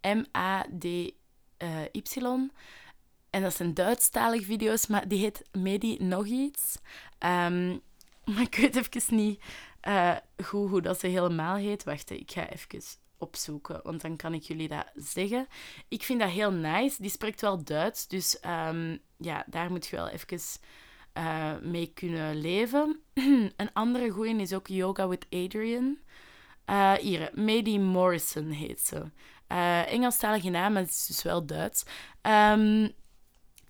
[0.00, 1.12] M-A-D-Y.
[3.30, 6.78] En dat zijn Duitsstalige video's, maar die heet Medi nog iets.
[7.18, 7.80] Um,
[8.34, 9.40] maar ik weet even niet
[9.88, 11.84] uh, goed hoe dat ze helemaal heet.
[11.84, 12.82] Wacht, ik ga even
[13.18, 15.46] opzoeken, want dan kan ik jullie dat zeggen.
[15.88, 17.02] Ik vind dat heel nice.
[17.02, 20.38] Die spreekt wel Duits, dus um, ja, daar moet je wel even
[21.18, 23.00] uh, mee kunnen leven.
[23.56, 25.98] Een andere goeie is ook Yoga with Adrian.
[26.70, 29.10] Uh, hier, Mady Morrison heet ze.
[29.48, 31.84] Uh, Engelstalige naam, maar het is dus wel Duits.
[32.22, 32.92] Um,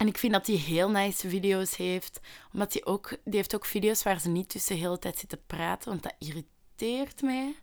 [0.05, 2.21] en ik vind dat hij heel nice video's heeft.
[2.53, 3.09] Omdat hij ook...
[3.25, 5.91] Die heeft ook video's waar ze niet tussen de hele tijd zitten praten.
[5.91, 7.55] Want dat irriteert mij.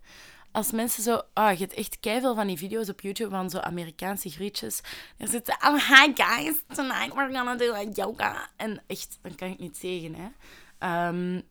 [0.52, 1.20] Als mensen zo...
[1.32, 4.80] Ah, je hebt echt keiveel van die video's op YouTube van zo Amerikaanse grietjes.
[5.16, 5.56] Er zitten...
[5.66, 6.62] Oh, hi guys.
[6.74, 8.50] Tonight we're gonna do a yoga.
[8.56, 11.08] En echt, dan kan ik niet zeggen, hè.
[11.08, 11.42] Um,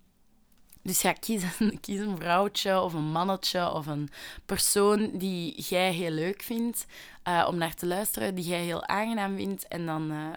[0.84, 4.10] dus ja, kies een, kies een vrouwtje of een mannetje of een
[4.46, 6.86] persoon die jij heel leuk vindt
[7.28, 9.68] uh, om naar te luisteren, die jij heel aangenaam vindt.
[9.68, 10.28] En dan uh,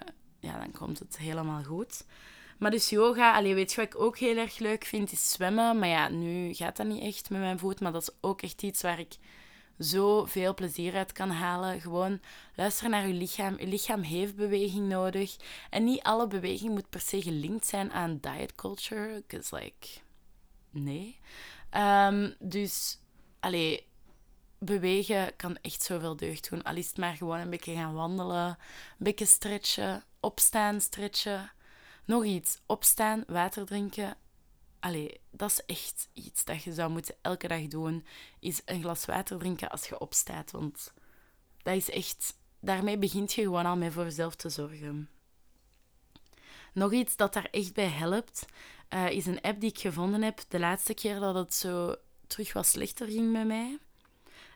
[0.45, 2.05] ja, dan komt het helemaal goed.
[2.59, 5.79] Maar dus yoga, allee, weet je wat ik ook heel erg leuk vind, is zwemmen.
[5.79, 7.81] Maar ja, nu gaat dat niet echt met mijn voet.
[7.81, 9.17] Maar dat is ook echt iets waar ik
[9.79, 11.81] zo veel plezier uit kan halen.
[11.81, 12.21] Gewoon
[12.55, 13.59] luisteren naar je lichaam.
[13.59, 15.37] Je lichaam heeft beweging nodig.
[15.71, 19.23] En niet alle beweging moet per se gelinkt zijn aan diet culture.
[19.27, 19.89] Because like,
[20.71, 21.19] nee.
[21.77, 22.99] Um, dus,
[23.41, 23.87] allee,
[24.59, 26.63] bewegen kan echt zoveel deugd doen.
[26.63, 28.57] Al is het maar gewoon een beetje gaan wandelen, een
[28.99, 31.53] beetje stretchen, opstaan, stretchen.
[32.05, 34.17] Nog iets, opstaan, water drinken.
[34.81, 38.07] allee, dat is echt iets dat je zou moeten elke dag doen.
[38.39, 40.51] Is een glas water drinken als je opstaat.
[40.51, 40.93] Want
[41.63, 42.37] dat is echt...
[42.61, 45.09] Daarmee begint je gewoon al mee voor jezelf te zorgen.
[46.73, 48.47] Nog iets dat daar echt bij helpt,
[48.91, 52.53] uh, is een app die ik gevonden heb de laatste keer dat het zo terug
[52.53, 53.79] wat slechter ging met mij.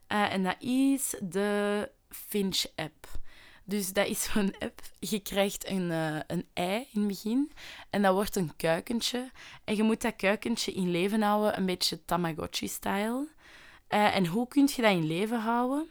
[0.09, 3.07] Uh, en dat is de Finch-app.
[3.69, 4.81] Dus dat is zo'n app.
[4.99, 7.53] Je krijgt een, uh, een ei in het begin
[7.91, 9.31] en dat wordt een kuikentje.
[9.65, 13.29] En je moet dat kuikentje in leven houden, een beetje Tamagotchi-style.
[13.89, 15.89] Uh, en hoe kun je dat in leven houden?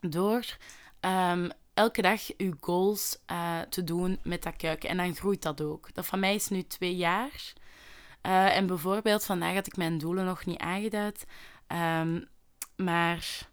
[0.00, 0.56] Door
[1.00, 4.88] um, elke dag je goals uh, te doen met dat kuiken.
[4.88, 5.94] En dan groeit dat ook.
[5.94, 7.52] Dat van mij is nu twee jaar.
[8.22, 11.24] en bijvoorbeeld, vandaag had ik mijn doelen nog niet aangeduid.
[11.68, 12.28] Um,
[12.76, 13.50] maar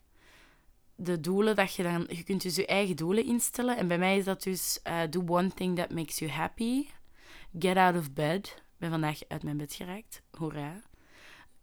[1.00, 2.06] de doelen dat je dan...
[2.10, 3.78] Je kunt dus je eigen doelen instellen.
[3.78, 4.80] En bij mij is dat dus...
[4.88, 6.88] Uh, do one thing that makes you happy.
[7.60, 8.48] Get out of bed.
[8.48, 10.22] Ik ben vandaag uit mijn bed geraakt.
[10.32, 10.82] Hoera.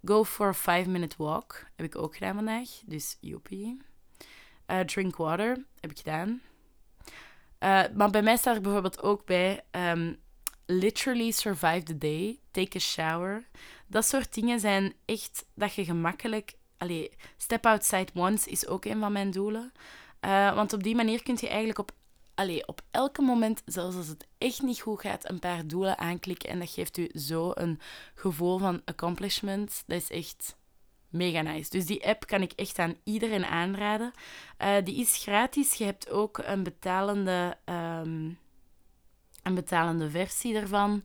[0.04, 1.66] Go for a five-minute walk.
[1.76, 2.68] Heb ik ook gedaan vandaag.
[2.84, 3.80] Dus joepie.
[4.66, 5.64] Uh, drink water.
[5.80, 6.40] Heb ik gedaan.
[7.60, 9.64] Uh, maar bij mij staat er bijvoorbeeld ook bij...
[9.70, 10.24] Um,
[10.66, 12.40] literally survive the day.
[12.50, 13.48] Take a shower.
[13.86, 19.00] Dat soort dingen zijn echt dat je gemakkelijk allee, step outside once is ook een
[19.00, 19.72] van mijn doelen.
[20.20, 21.90] Uh, want op die manier kun je eigenlijk op,
[22.34, 26.50] allee, op elke moment, zelfs als het echt niet goed gaat, een paar doelen aanklikken.
[26.50, 27.80] En dat geeft u zo een
[28.14, 29.82] gevoel van accomplishment.
[29.86, 30.56] Dat is echt
[31.08, 31.70] mega nice.
[31.70, 34.12] Dus die app kan ik echt aan iedereen aanraden.
[34.62, 35.74] Uh, die is gratis.
[35.74, 38.38] Je hebt ook een betalende, um,
[39.42, 41.04] een betalende versie ervan.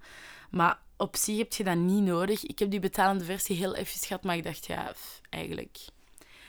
[0.49, 2.43] Maar op zich heb je dat niet nodig.
[2.43, 4.93] Ik heb die betalende versie heel even gehad, maar ik dacht, ja,
[5.29, 5.77] eigenlijk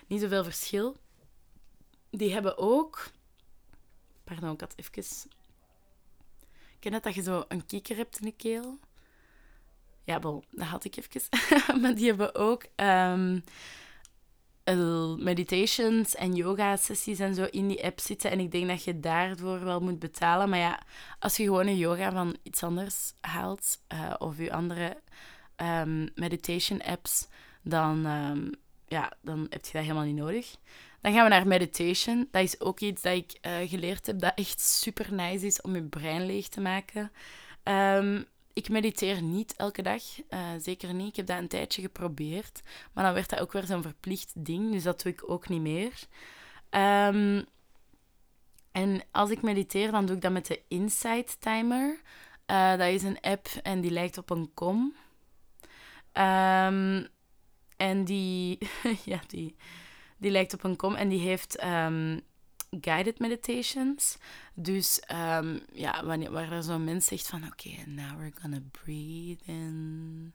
[0.06, 0.96] niet zoveel verschil.
[2.10, 3.10] Die hebben ook...
[4.24, 5.30] Pardon, ik had even...
[6.78, 8.78] Ken het dat je zo een kikker hebt in de keel?
[10.04, 11.28] Ja, wel, dat had ik even.
[11.80, 13.44] maar die hebben ook um,
[15.18, 18.30] meditations en yoga-sessies en zo in die app zitten.
[18.30, 20.48] En ik denk dat je daarvoor wel moet betalen.
[20.48, 20.82] Maar ja,
[21.18, 24.96] als je gewoon een yoga van iets anders haalt, uh, of je andere
[25.56, 27.28] um, meditation-apps,
[27.62, 28.50] dan, um,
[28.86, 30.56] ja, dan heb je dat helemaal niet nodig.
[31.00, 32.28] Dan gaan we naar meditation.
[32.30, 35.74] Dat is ook iets dat ik uh, geleerd heb dat echt super nice is om
[35.74, 37.12] je brein leeg te maken.
[37.64, 41.08] Um, ik mediteer niet elke dag, uh, zeker niet.
[41.08, 42.62] Ik heb dat een tijdje geprobeerd,
[42.92, 45.60] maar dan werd dat ook weer zo'n verplicht ding, dus dat doe ik ook niet
[45.60, 45.92] meer.
[46.70, 47.46] Um,
[48.72, 52.00] en als ik mediteer, dan doe ik dat met de Insight Timer.
[52.46, 54.94] Uh, dat is een app en die lijkt op een kom.
[56.12, 57.08] Um,
[57.76, 58.58] en die,
[59.04, 59.56] ja, die,
[60.16, 62.20] die lijkt op een kom en die heeft um,
[62.80, 64.18] guided meditations.
[64.54, 69.44] Dus um, ja, wanneer, waar er zo'n mens zegt van oké, now we're gonna breathe
[69.44, 70.34] in,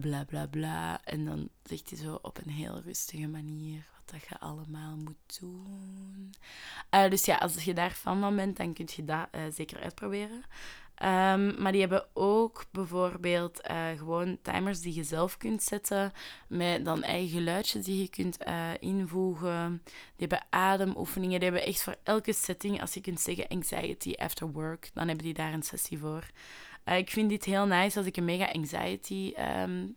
[0.00, 1.04] bla bla bla.
[1.04, 5.38] En dan zegt hij zo op een heel rustige manier wat dat je allemaal moet
[5.40, 6.34] doen.
[6.94, 10.42] Uh, dus ja, als je daar van bent, dan kun je dat uh, zeker uitproberen.
[11.02, 16.12] Um, maar die hebben ook bijvoorbeeld uh, gewoon timers die je zelf kunt zetten.
[16.48, 19.82] Met dan eigen geluidjes die je kunt uh, invoegen.
[20.16, 21.40] Die hebben ademoefeningen.
[21.40, 25.24] Die hebben echt voor elke setting, als je kunt zeggen anxiety after work, dan hebben
[25.24, 26.30] die daar een sessie voor.
[26.84, 29.96] Uh, ik vind dit heel nice als ik een mega anxiety um,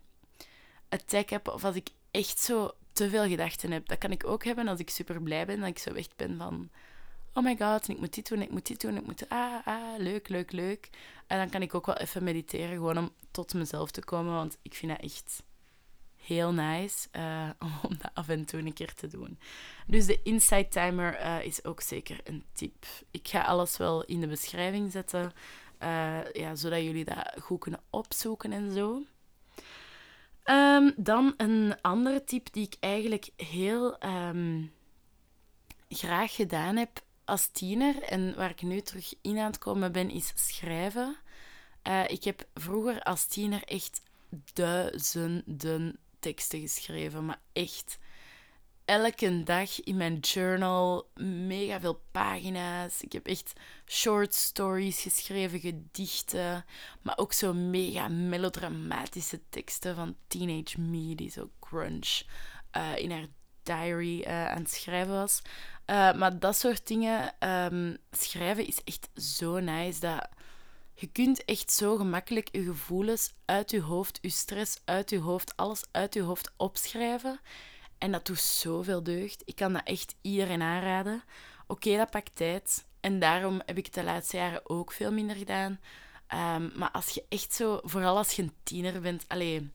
[0.88, 1.48] attack heb.
[1.48, 3.88] Of als ik echt zo te veel gedachten heb.
[3.88, 5.60] Dat kan ik ook hebben als ik super blij ben.
[5.60, 6.70] Dat ik zo echt ben van
[7.34, 9.28] oh my god, ik moet dit doen, ik moet dit doen, ik moet...
[9.28, 10.90] Ah, ah, leuk, leuk, leuk.
[11.26, 14.58] En dan kan ik ook wel even mediteren, gewoon om tot mezelf te komen, want
[14.62, 15.42] ik vind dat echt
[16.16, 17.50] heel nice uh,
[17.88, 19.38] om dat af en toe een keer te doen.
[19.86, 22.86] Dus de Insight Timer uh, is ook zeker een tip.
[23.10, 25.32] Ik ga alles wel in de beschrijving zetten,
[25.82, 29.02] uh, ja, zodat jullie dat goed kunnen opzoeken en zo.
[30.44, 34.72] Um, dan een andere tip die ik eigenlijk heel um,
[35.88, 40.10] graag gedaan heb als tiener en waar ik nu terug in aan het komen ben,
[40.10, 41.16] is schrijven.
[41.88, 44.02] Uh, ik heb vroeger als tiener echt
[44.52, 47.98] duizenden teksten geschreven, maar echt
[48.84, 51.10] elke dag in mijn journal
[51.46, 53.00] mega veel pagina's.
[53.00, 53.52] Ik heb echt
[53.86, 56.64] short stories geschreven, gedichten,
[57.02, 62.24] maar ook zo mega melodramatische teksten van Teenage Me, die zo grunge
[62.76, 63.26] uh, in haar
[63.62, 65.42] diary uh, aan het schrijven was.
[65.86, 70.00] Uh, maar dat soort dingen um, schrijven is echt zo nice.
[70.00, 70.28] Dat
[70.94, 75.56] je kunt echt zo gemakkelijk je gevoelens uit je hoofd, je stress uit je hoofd,
[75.56, 77.40] alles uit je hoofd opschrijven.
[77.98, 79.42] En dat doet zoveel deugd.
[79.44, 81.22] Ik kan dat echt iedereen aanraden.
[81.66, 82.86] Oké, dat pakt tijd.
[83.00, 85.80] En daarom heb ik het de laatste jaren ook veel minder gedaan.
[86.26, 89.72] Ehm, maar als je echt zo, vooral als je een tiener bent, alleen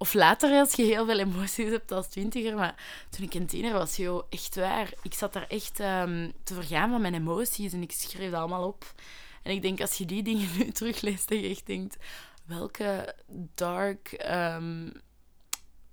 [0.00, 2.54] of later als je heel veel emoties hebt als twintiger.
[2.54, 4.92] Maar toen ik een tiener was, joh, echt waar.
[5.02, 8.66] Ik zat daar echt um, te vergaan van mijn emoties en ik schreef dat allemaal
[8.66, 8.94] op.
[9.42, 11.96] En ik denk, als je die dingen nu terugleest, dat je echt denkt...
[12.44, 13.14] Welke
[13.54, 14.92] dark, um,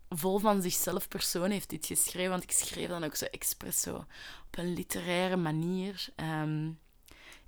[0.09, 2.29] vol van zichzelf persoon heeft dit geschreven?
[2.29, 3.95] Want ik schreef dan ook zo expres zo
[4.47, 6.05] op een literaire manier.
[6.15, 6.79] Um,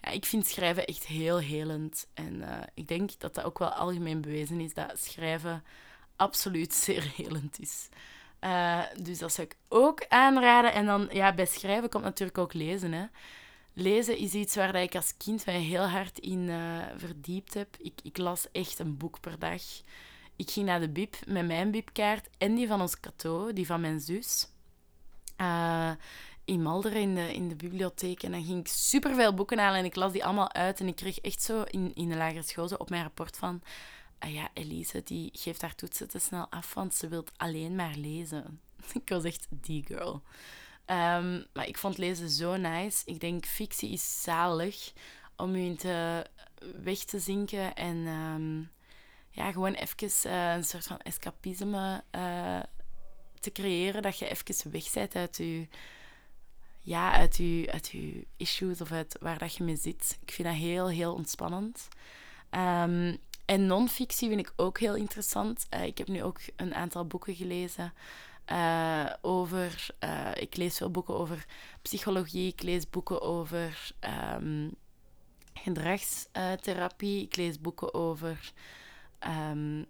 [0.02, 2.08] ja, ik vind schrijven echt heel helend.
[2.14, 5.64] En uh, ik denk dat dat ook wel algemeen bewezen is, dat schrijven
[6.20, 7.90] absoluut zeer helend is.
[8.42, 10.74] Uh, dus dat zou ik ook aanraden.
[10.74, 12.92] En dan, ja, bij schrijven komt natuurlijk ook lezen.
[12.92, 13.06] Hè.
[13.74, 17.76] Lezen is iets waar ik als kind mij heel hard in uh, verdiept heb.
[17.78, 19.62] Ik, ik las echt een boek per dag.
[20.36, 23.82] Ik ging naar de bib met mijn bibkaart en die van ons Cato, die van
[23.82, 24.48] mijn zus.
[25.38, 25.92] Uh,
[26.46, 28.24] in Malder in de, in de bibliotheek.
[28.24, 30.80] En dan ging ik superveel boeken halen en ik las die allemaal uit.
[30.80, 33.62] En ik kreeg echt zo in, in de lagere school op mijn rapport van
[34.20, 37.96] ah ja, Elise die geeft haar toetsen te snel af, want ze wil alleen maar
[37.96, 38.60] lezen.
[39.04, 40.22] ik was echt die girl.
[40.86, 43.02] Ehm, maar ik vond lezen zo nice.
[43.06, 44.94] Ik denk, fictie is zalig
[45.36, 46.26] om je in te,
[46.82, 48.60] weg te zinken en ehm,
[49.30, 52.60] ja, gewoon even uh, een soort van escapisme uh,
[53.40, 54.02] te creëren.
[54.02, 55.68] Dat je even weg uit je,
[56.80, 60.18] ja, uit je, uit je issues of uit waar dat je mee zit.
[60.22, 61.88] Ik vind dat heel, heel ontspannend.
[62.52, 63.18] Um,
[63.50, 65.68] en non-fictie vind ik ook heel interessant.
[65.74, 67.94] Uh, ik heb nu ook een aantal boeken gelezen
[68.52, 69.88] uh, over...
[70.04, 71.46] Uh, ik lees veel boeken over
[71.82, 72.48] psychologie.
[72.48, 73.92] Ik lees boeken over
[74.36, 74.76] um,
[75.54, 77.24] gedragstherapie.
[77.24, 78.52] Ik lees boeken over
[79.52, 79.86] um,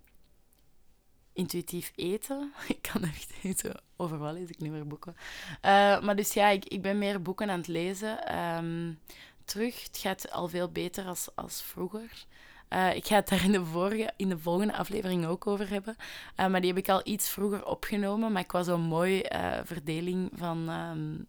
[1.34, 2.54] intuïtief eten.
[2.68, 3.70] Ik kan echt niet zo...
[3.96, 5.16] Over wat lees ik niet meer boeken?
[6.06, 8.38] maar dus ja, ik, ik ben meer boeken aan het lezen.
[8.40, 9.00] Um,
[9.44, 9.84] terug.
[9.84, 12.26] Het gaat al veel beter als, als vroeger.
[12.70, 15.96] Uh, ik ga het daar in de, vorige, in de volgende aflevering ook over hebben.
[16.40, 18.32] Uh, maar die heb ik al iets vroeger opgenomen.
[18.32, 21.28] Maar ik was zo'n mooie uh, verdeling van um,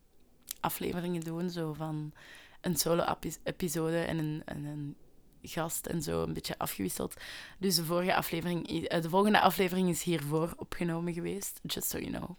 [0.61, 1.51] afleveringen doen.
[1.51, 2.13] Zo van
[2.61, 4.97] een solo-episode en een, en een
[5.43, 7.15] gast en zo een beetje afgewisseld.
[7.59, 11.61] Dus de, vorige aflevering, de volgende aflevering is hiervoor opgenomen geweest.
[11.63, 12.37] Just so you know.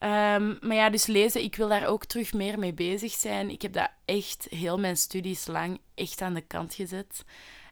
[0.00, 3.50] Um, maar ja, dus lezen, ik wil daar ook terug meer mee bezig zijn.
[3.50, 7.24] Ik heb dat echt heel mijn studies lang echt aan de kant gezet.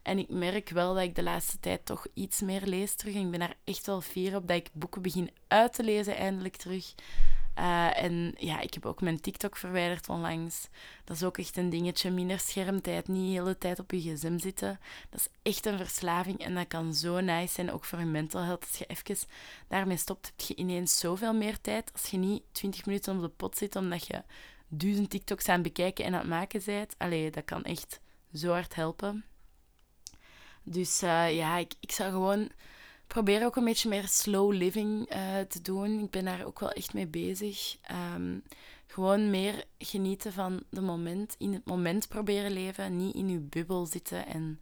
[0.07, 3.15] En ik merk wel dat ik de laatste tijd toch iets meer lees terug.
[3.15, 6.17] En ik ben daar echt wel fier op dat ik boeken begin uit te lezen
[6.17, 6.95] eindelijk terug.
[7.59, 10.69] Uh, en ja, ik heb ook mijn TikTok verwijderd onlangs.
[11.05, 12.11] Dat is ook echt een dingetje.
[12.11, 14.81] Minder schermtijd, niet de hele tijd op je gsm zitten.
[15.11, 18.43] Dat is echt een verslaving en dat kan zo nice zijn, ook voor je mental
[18.43, 18.67] health.
[18.69, 19.29] Als je even
[19.69, 21.93] daarmee stopt, heb je ineens zoveel meer tijd.
[21.93, 24.23] Als je niet 20 minuten op de pot zit omdat je
[24.69, 26.95] duizend TikToks aan het bekijken en aan het maken bent.
[26.99, 28.01] Allee, dat kan echt
[28.35, 29.25] zo hard helpen.
[30.69, 32.49] Dus uh, ja, ik, ik zou gewoon
[33.07, 36.01] proberen ook een beetje meer slow living uh, te doen.
[36.01, 37.77] Ik ben daar ook wel echt mee bezig.
[38.15, 38.43] Um,
[38.87, 43.87] gewoon meer genieten van de moment, in het moment proberen leven, niet in je bubbel
[43.87, 44.27] zitten.
[44.27, 44.61] En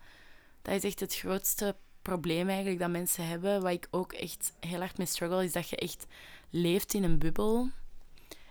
[0.63, 4.79] dat is echt het grootste probleem eigenlijk dat mensen hebben, wat ik ook echt heel
[4.79, 6.07] hard mee struggle, is dat je echt
[6.51, 7.69] leeft in een bubbel.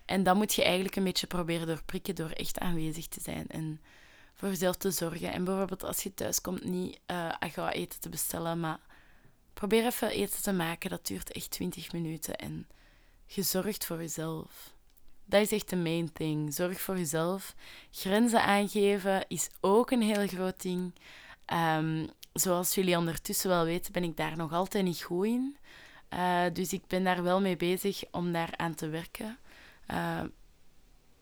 [0.06, 3.47] En dat moet je eigenlijk een beetje proberen doorprikken door echt aanwezig te zijn.
[3.47, 3.82] En
[4.44, 5.32] voor jezelf te zorgen.
[5.32, 8.80] En bijvoorbeeld als je thuis komt, niet uh, eten te bestellen, maar
[9.54, 10.89] probeer even eten te maken.
[10.89, 12.36] Dat duurt echt 20 minuten.
[12.36, 12.68] En
[13.26, 14.74] je zorgt voor jezelf.
[15.26, 16.54] Dat is echt de main thing.
[16.54, 17.56] Zorg voor jezelf.
[17.91, 20.94] Grenzen aangeven is ook een heel groot ding.
[21.54, 25.58] Um, zoals jullie ondertussen wel weten, ben ik daar nog altijd niet goed in.
[26.14, 29.38] Uh, dus ik ben daar wel mee bezig om daar aan te werken.
[29.91, 30.22] Uh,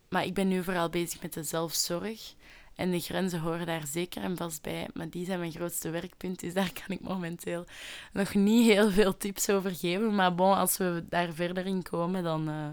[0.09, 2.33] maar ik ben nu vooral bezig met de zelfzorg.
[2.81, 4.87] En de grenzen horen daar zeker en vast bij.
[4.93, 6.39] Maar die zijn mijn grootste werkpunt.
[6.39, 7.65] Dus daar kan ik momenteel
[8.13, 10.15] nog niet heel veel tips over geven.
[10.15, 12.69] Maar bon, als we daar verder in komen, dan uh,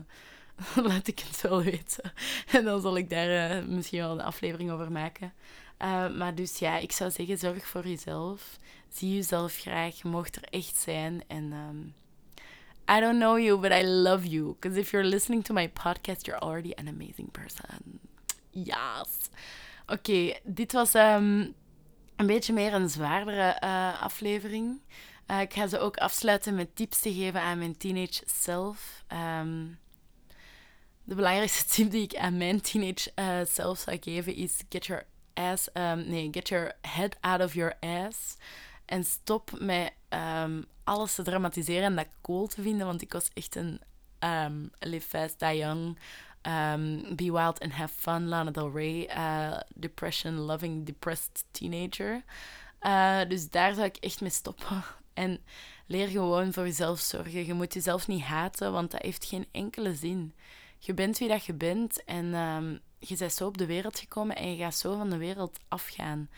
[0.89, 2.13] laat ik het wel weten.
[2.47, 5.33] En dan zal ik daar uh, misschien wel een aflevering over maken.
[5.83, 8.59] Uh, maar dus ja, ik zou zeggen, zorg voor jezelf.
[8.89, 10.03] Zie jezelf graag.
[10.03, 11.23] Mocht er echt zijn.
[11.27, 11.95] En um,
[12.97, 14.55] I don't know you, but I love you.
[14.61, 18.01] Because if you're listening to my podcast, you're already an amazing person.
[18.51, 19.31] Yes.
[19.91, 21.55] Oké, dit was um,
[22.16, 24.80] een beetje meer een zwaardere uh, aflevering.
[25.26, 29.05] Uh, ik ga ze ook afsluiten met tips te geven aan mijn teenage self.
[29.41, 29.78] Um,
[31.05, 35.07] de belangrijkste tip die ik aan mijn teenage uh, self zou geven is get your
[35.34, 38.36] ass, um, nee, get your head out of your ass.
[38.84, 39.93] En stop met
[40.84, 43.80] alles te dramatiseren en dat cool te vinden, want ik was echt een
[44.20, 45.99] um, live fast, die young
[46.43, 52.22] um, Be Wild and Have Fun, Lana Del Rey, uh, Depression Loving Depressed Teenager.
[52.82, 54.84] Uh, dus daar zou ik echt mee stoppen.
[55.14, 55.41] En
[55.86, 57.47] leer gewoon voor jezelf zorgen.
[57.47, 60.34] Je moet jezelf niet haten, want dat heeft geen enkele zin.
[60.78, 64.36] Je bent wie dat je bent en uh, je bent zo op de wereld gekomen
[64.36, 66.28] en je gaat zo van de wereld afgaan.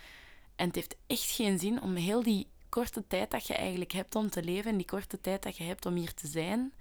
[0.55, 4.15] En het heeft echt geen zin om heel die korte tijd dat je eigenlijk hebt
[4.15, 6.73] om te leven, en die korte tijd dat je hebt om hier te zijn,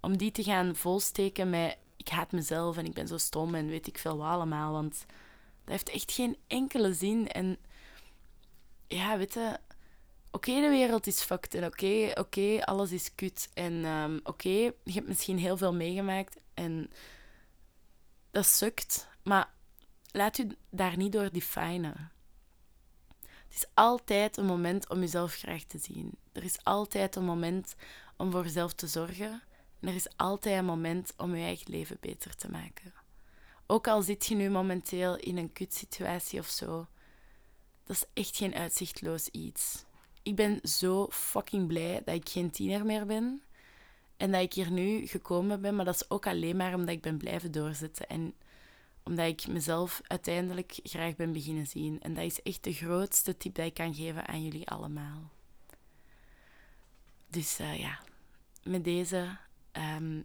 [0.00, 1.76] om die te gaan volsteken met
[2.10, 4.72] ik haat mezelf en ik ben zo stom en weet ik veel wat allemaal.
[4.72, 5.04] Want
[5.64, 7.28] dat heeft echt geen enkele zin.
[7.28, 7.56] En
[8.86, 9.58] ja, weet je,
[10.30, 13.48] oké, de wereld is fucked en oké, oké, alles is kut.
[13.54, 16.90] En ehm, oké, je hebt misschien heel veel meegemaakt en
[18.30, 19.08] dat sukt.
[19.22, 19.52] Maar
[20.10, 22.12] laat u daar niet door definen.
[23.20, 26.12] Het is altijd een moment om jezelf graag te zien.
[26.32, 27.74] Er is altijd een moment
[28.16, 29.42] om voor jezelf te zorgen.
[29.80, 32.92] En er is altijd een moment om je eigen leven beter te maken.
[33.66, 36.86] Ook al zit je nu momenteel in een kutsituatie of zo,
[37.84, 39.84] dat is echt geen uitzichtloos iets.
[40.22, 43.42] Ik ben zo fucking blij dat ik geen tiener meer ben.
[44.16, 47.02] En dat ik hier nu gekomen ben, maar dat is ook alleen maar omdat ik
[47.02, 48.08] ben blijven doorzetten.
[48.08, 48.34] En
[49.02, 52.00] omdat ik mezelf uiteindelijk graag ben beginnen zien.
[52.00, 55.30] En dat is echt de grootste tip dat ik kan geven aan jullie allemaal.
[57.26, 57.98] Dus uh, ja,
[58.62, 59.36] met deze
[59.72, 60.22] Ehm,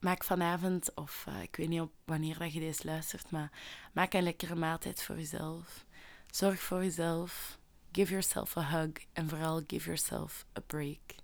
[0.00, 3.50] maak vanavond, of eh, ik weet niet op wanneer dat je deze luistert, maar
[3.92, 5.84] maak een lekkere maaltijd voor jezelf.
[6.30, 7.58] Zorg voor jezelf.
[7.92, 8.92] Give yourself a hug.
[9.12, 11.14] En vooral give yourself a break.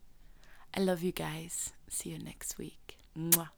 [0.78, 1.72] I love you guys.
[1.86, 2.96] See you next week.
[3.12, 3.48] Mwah.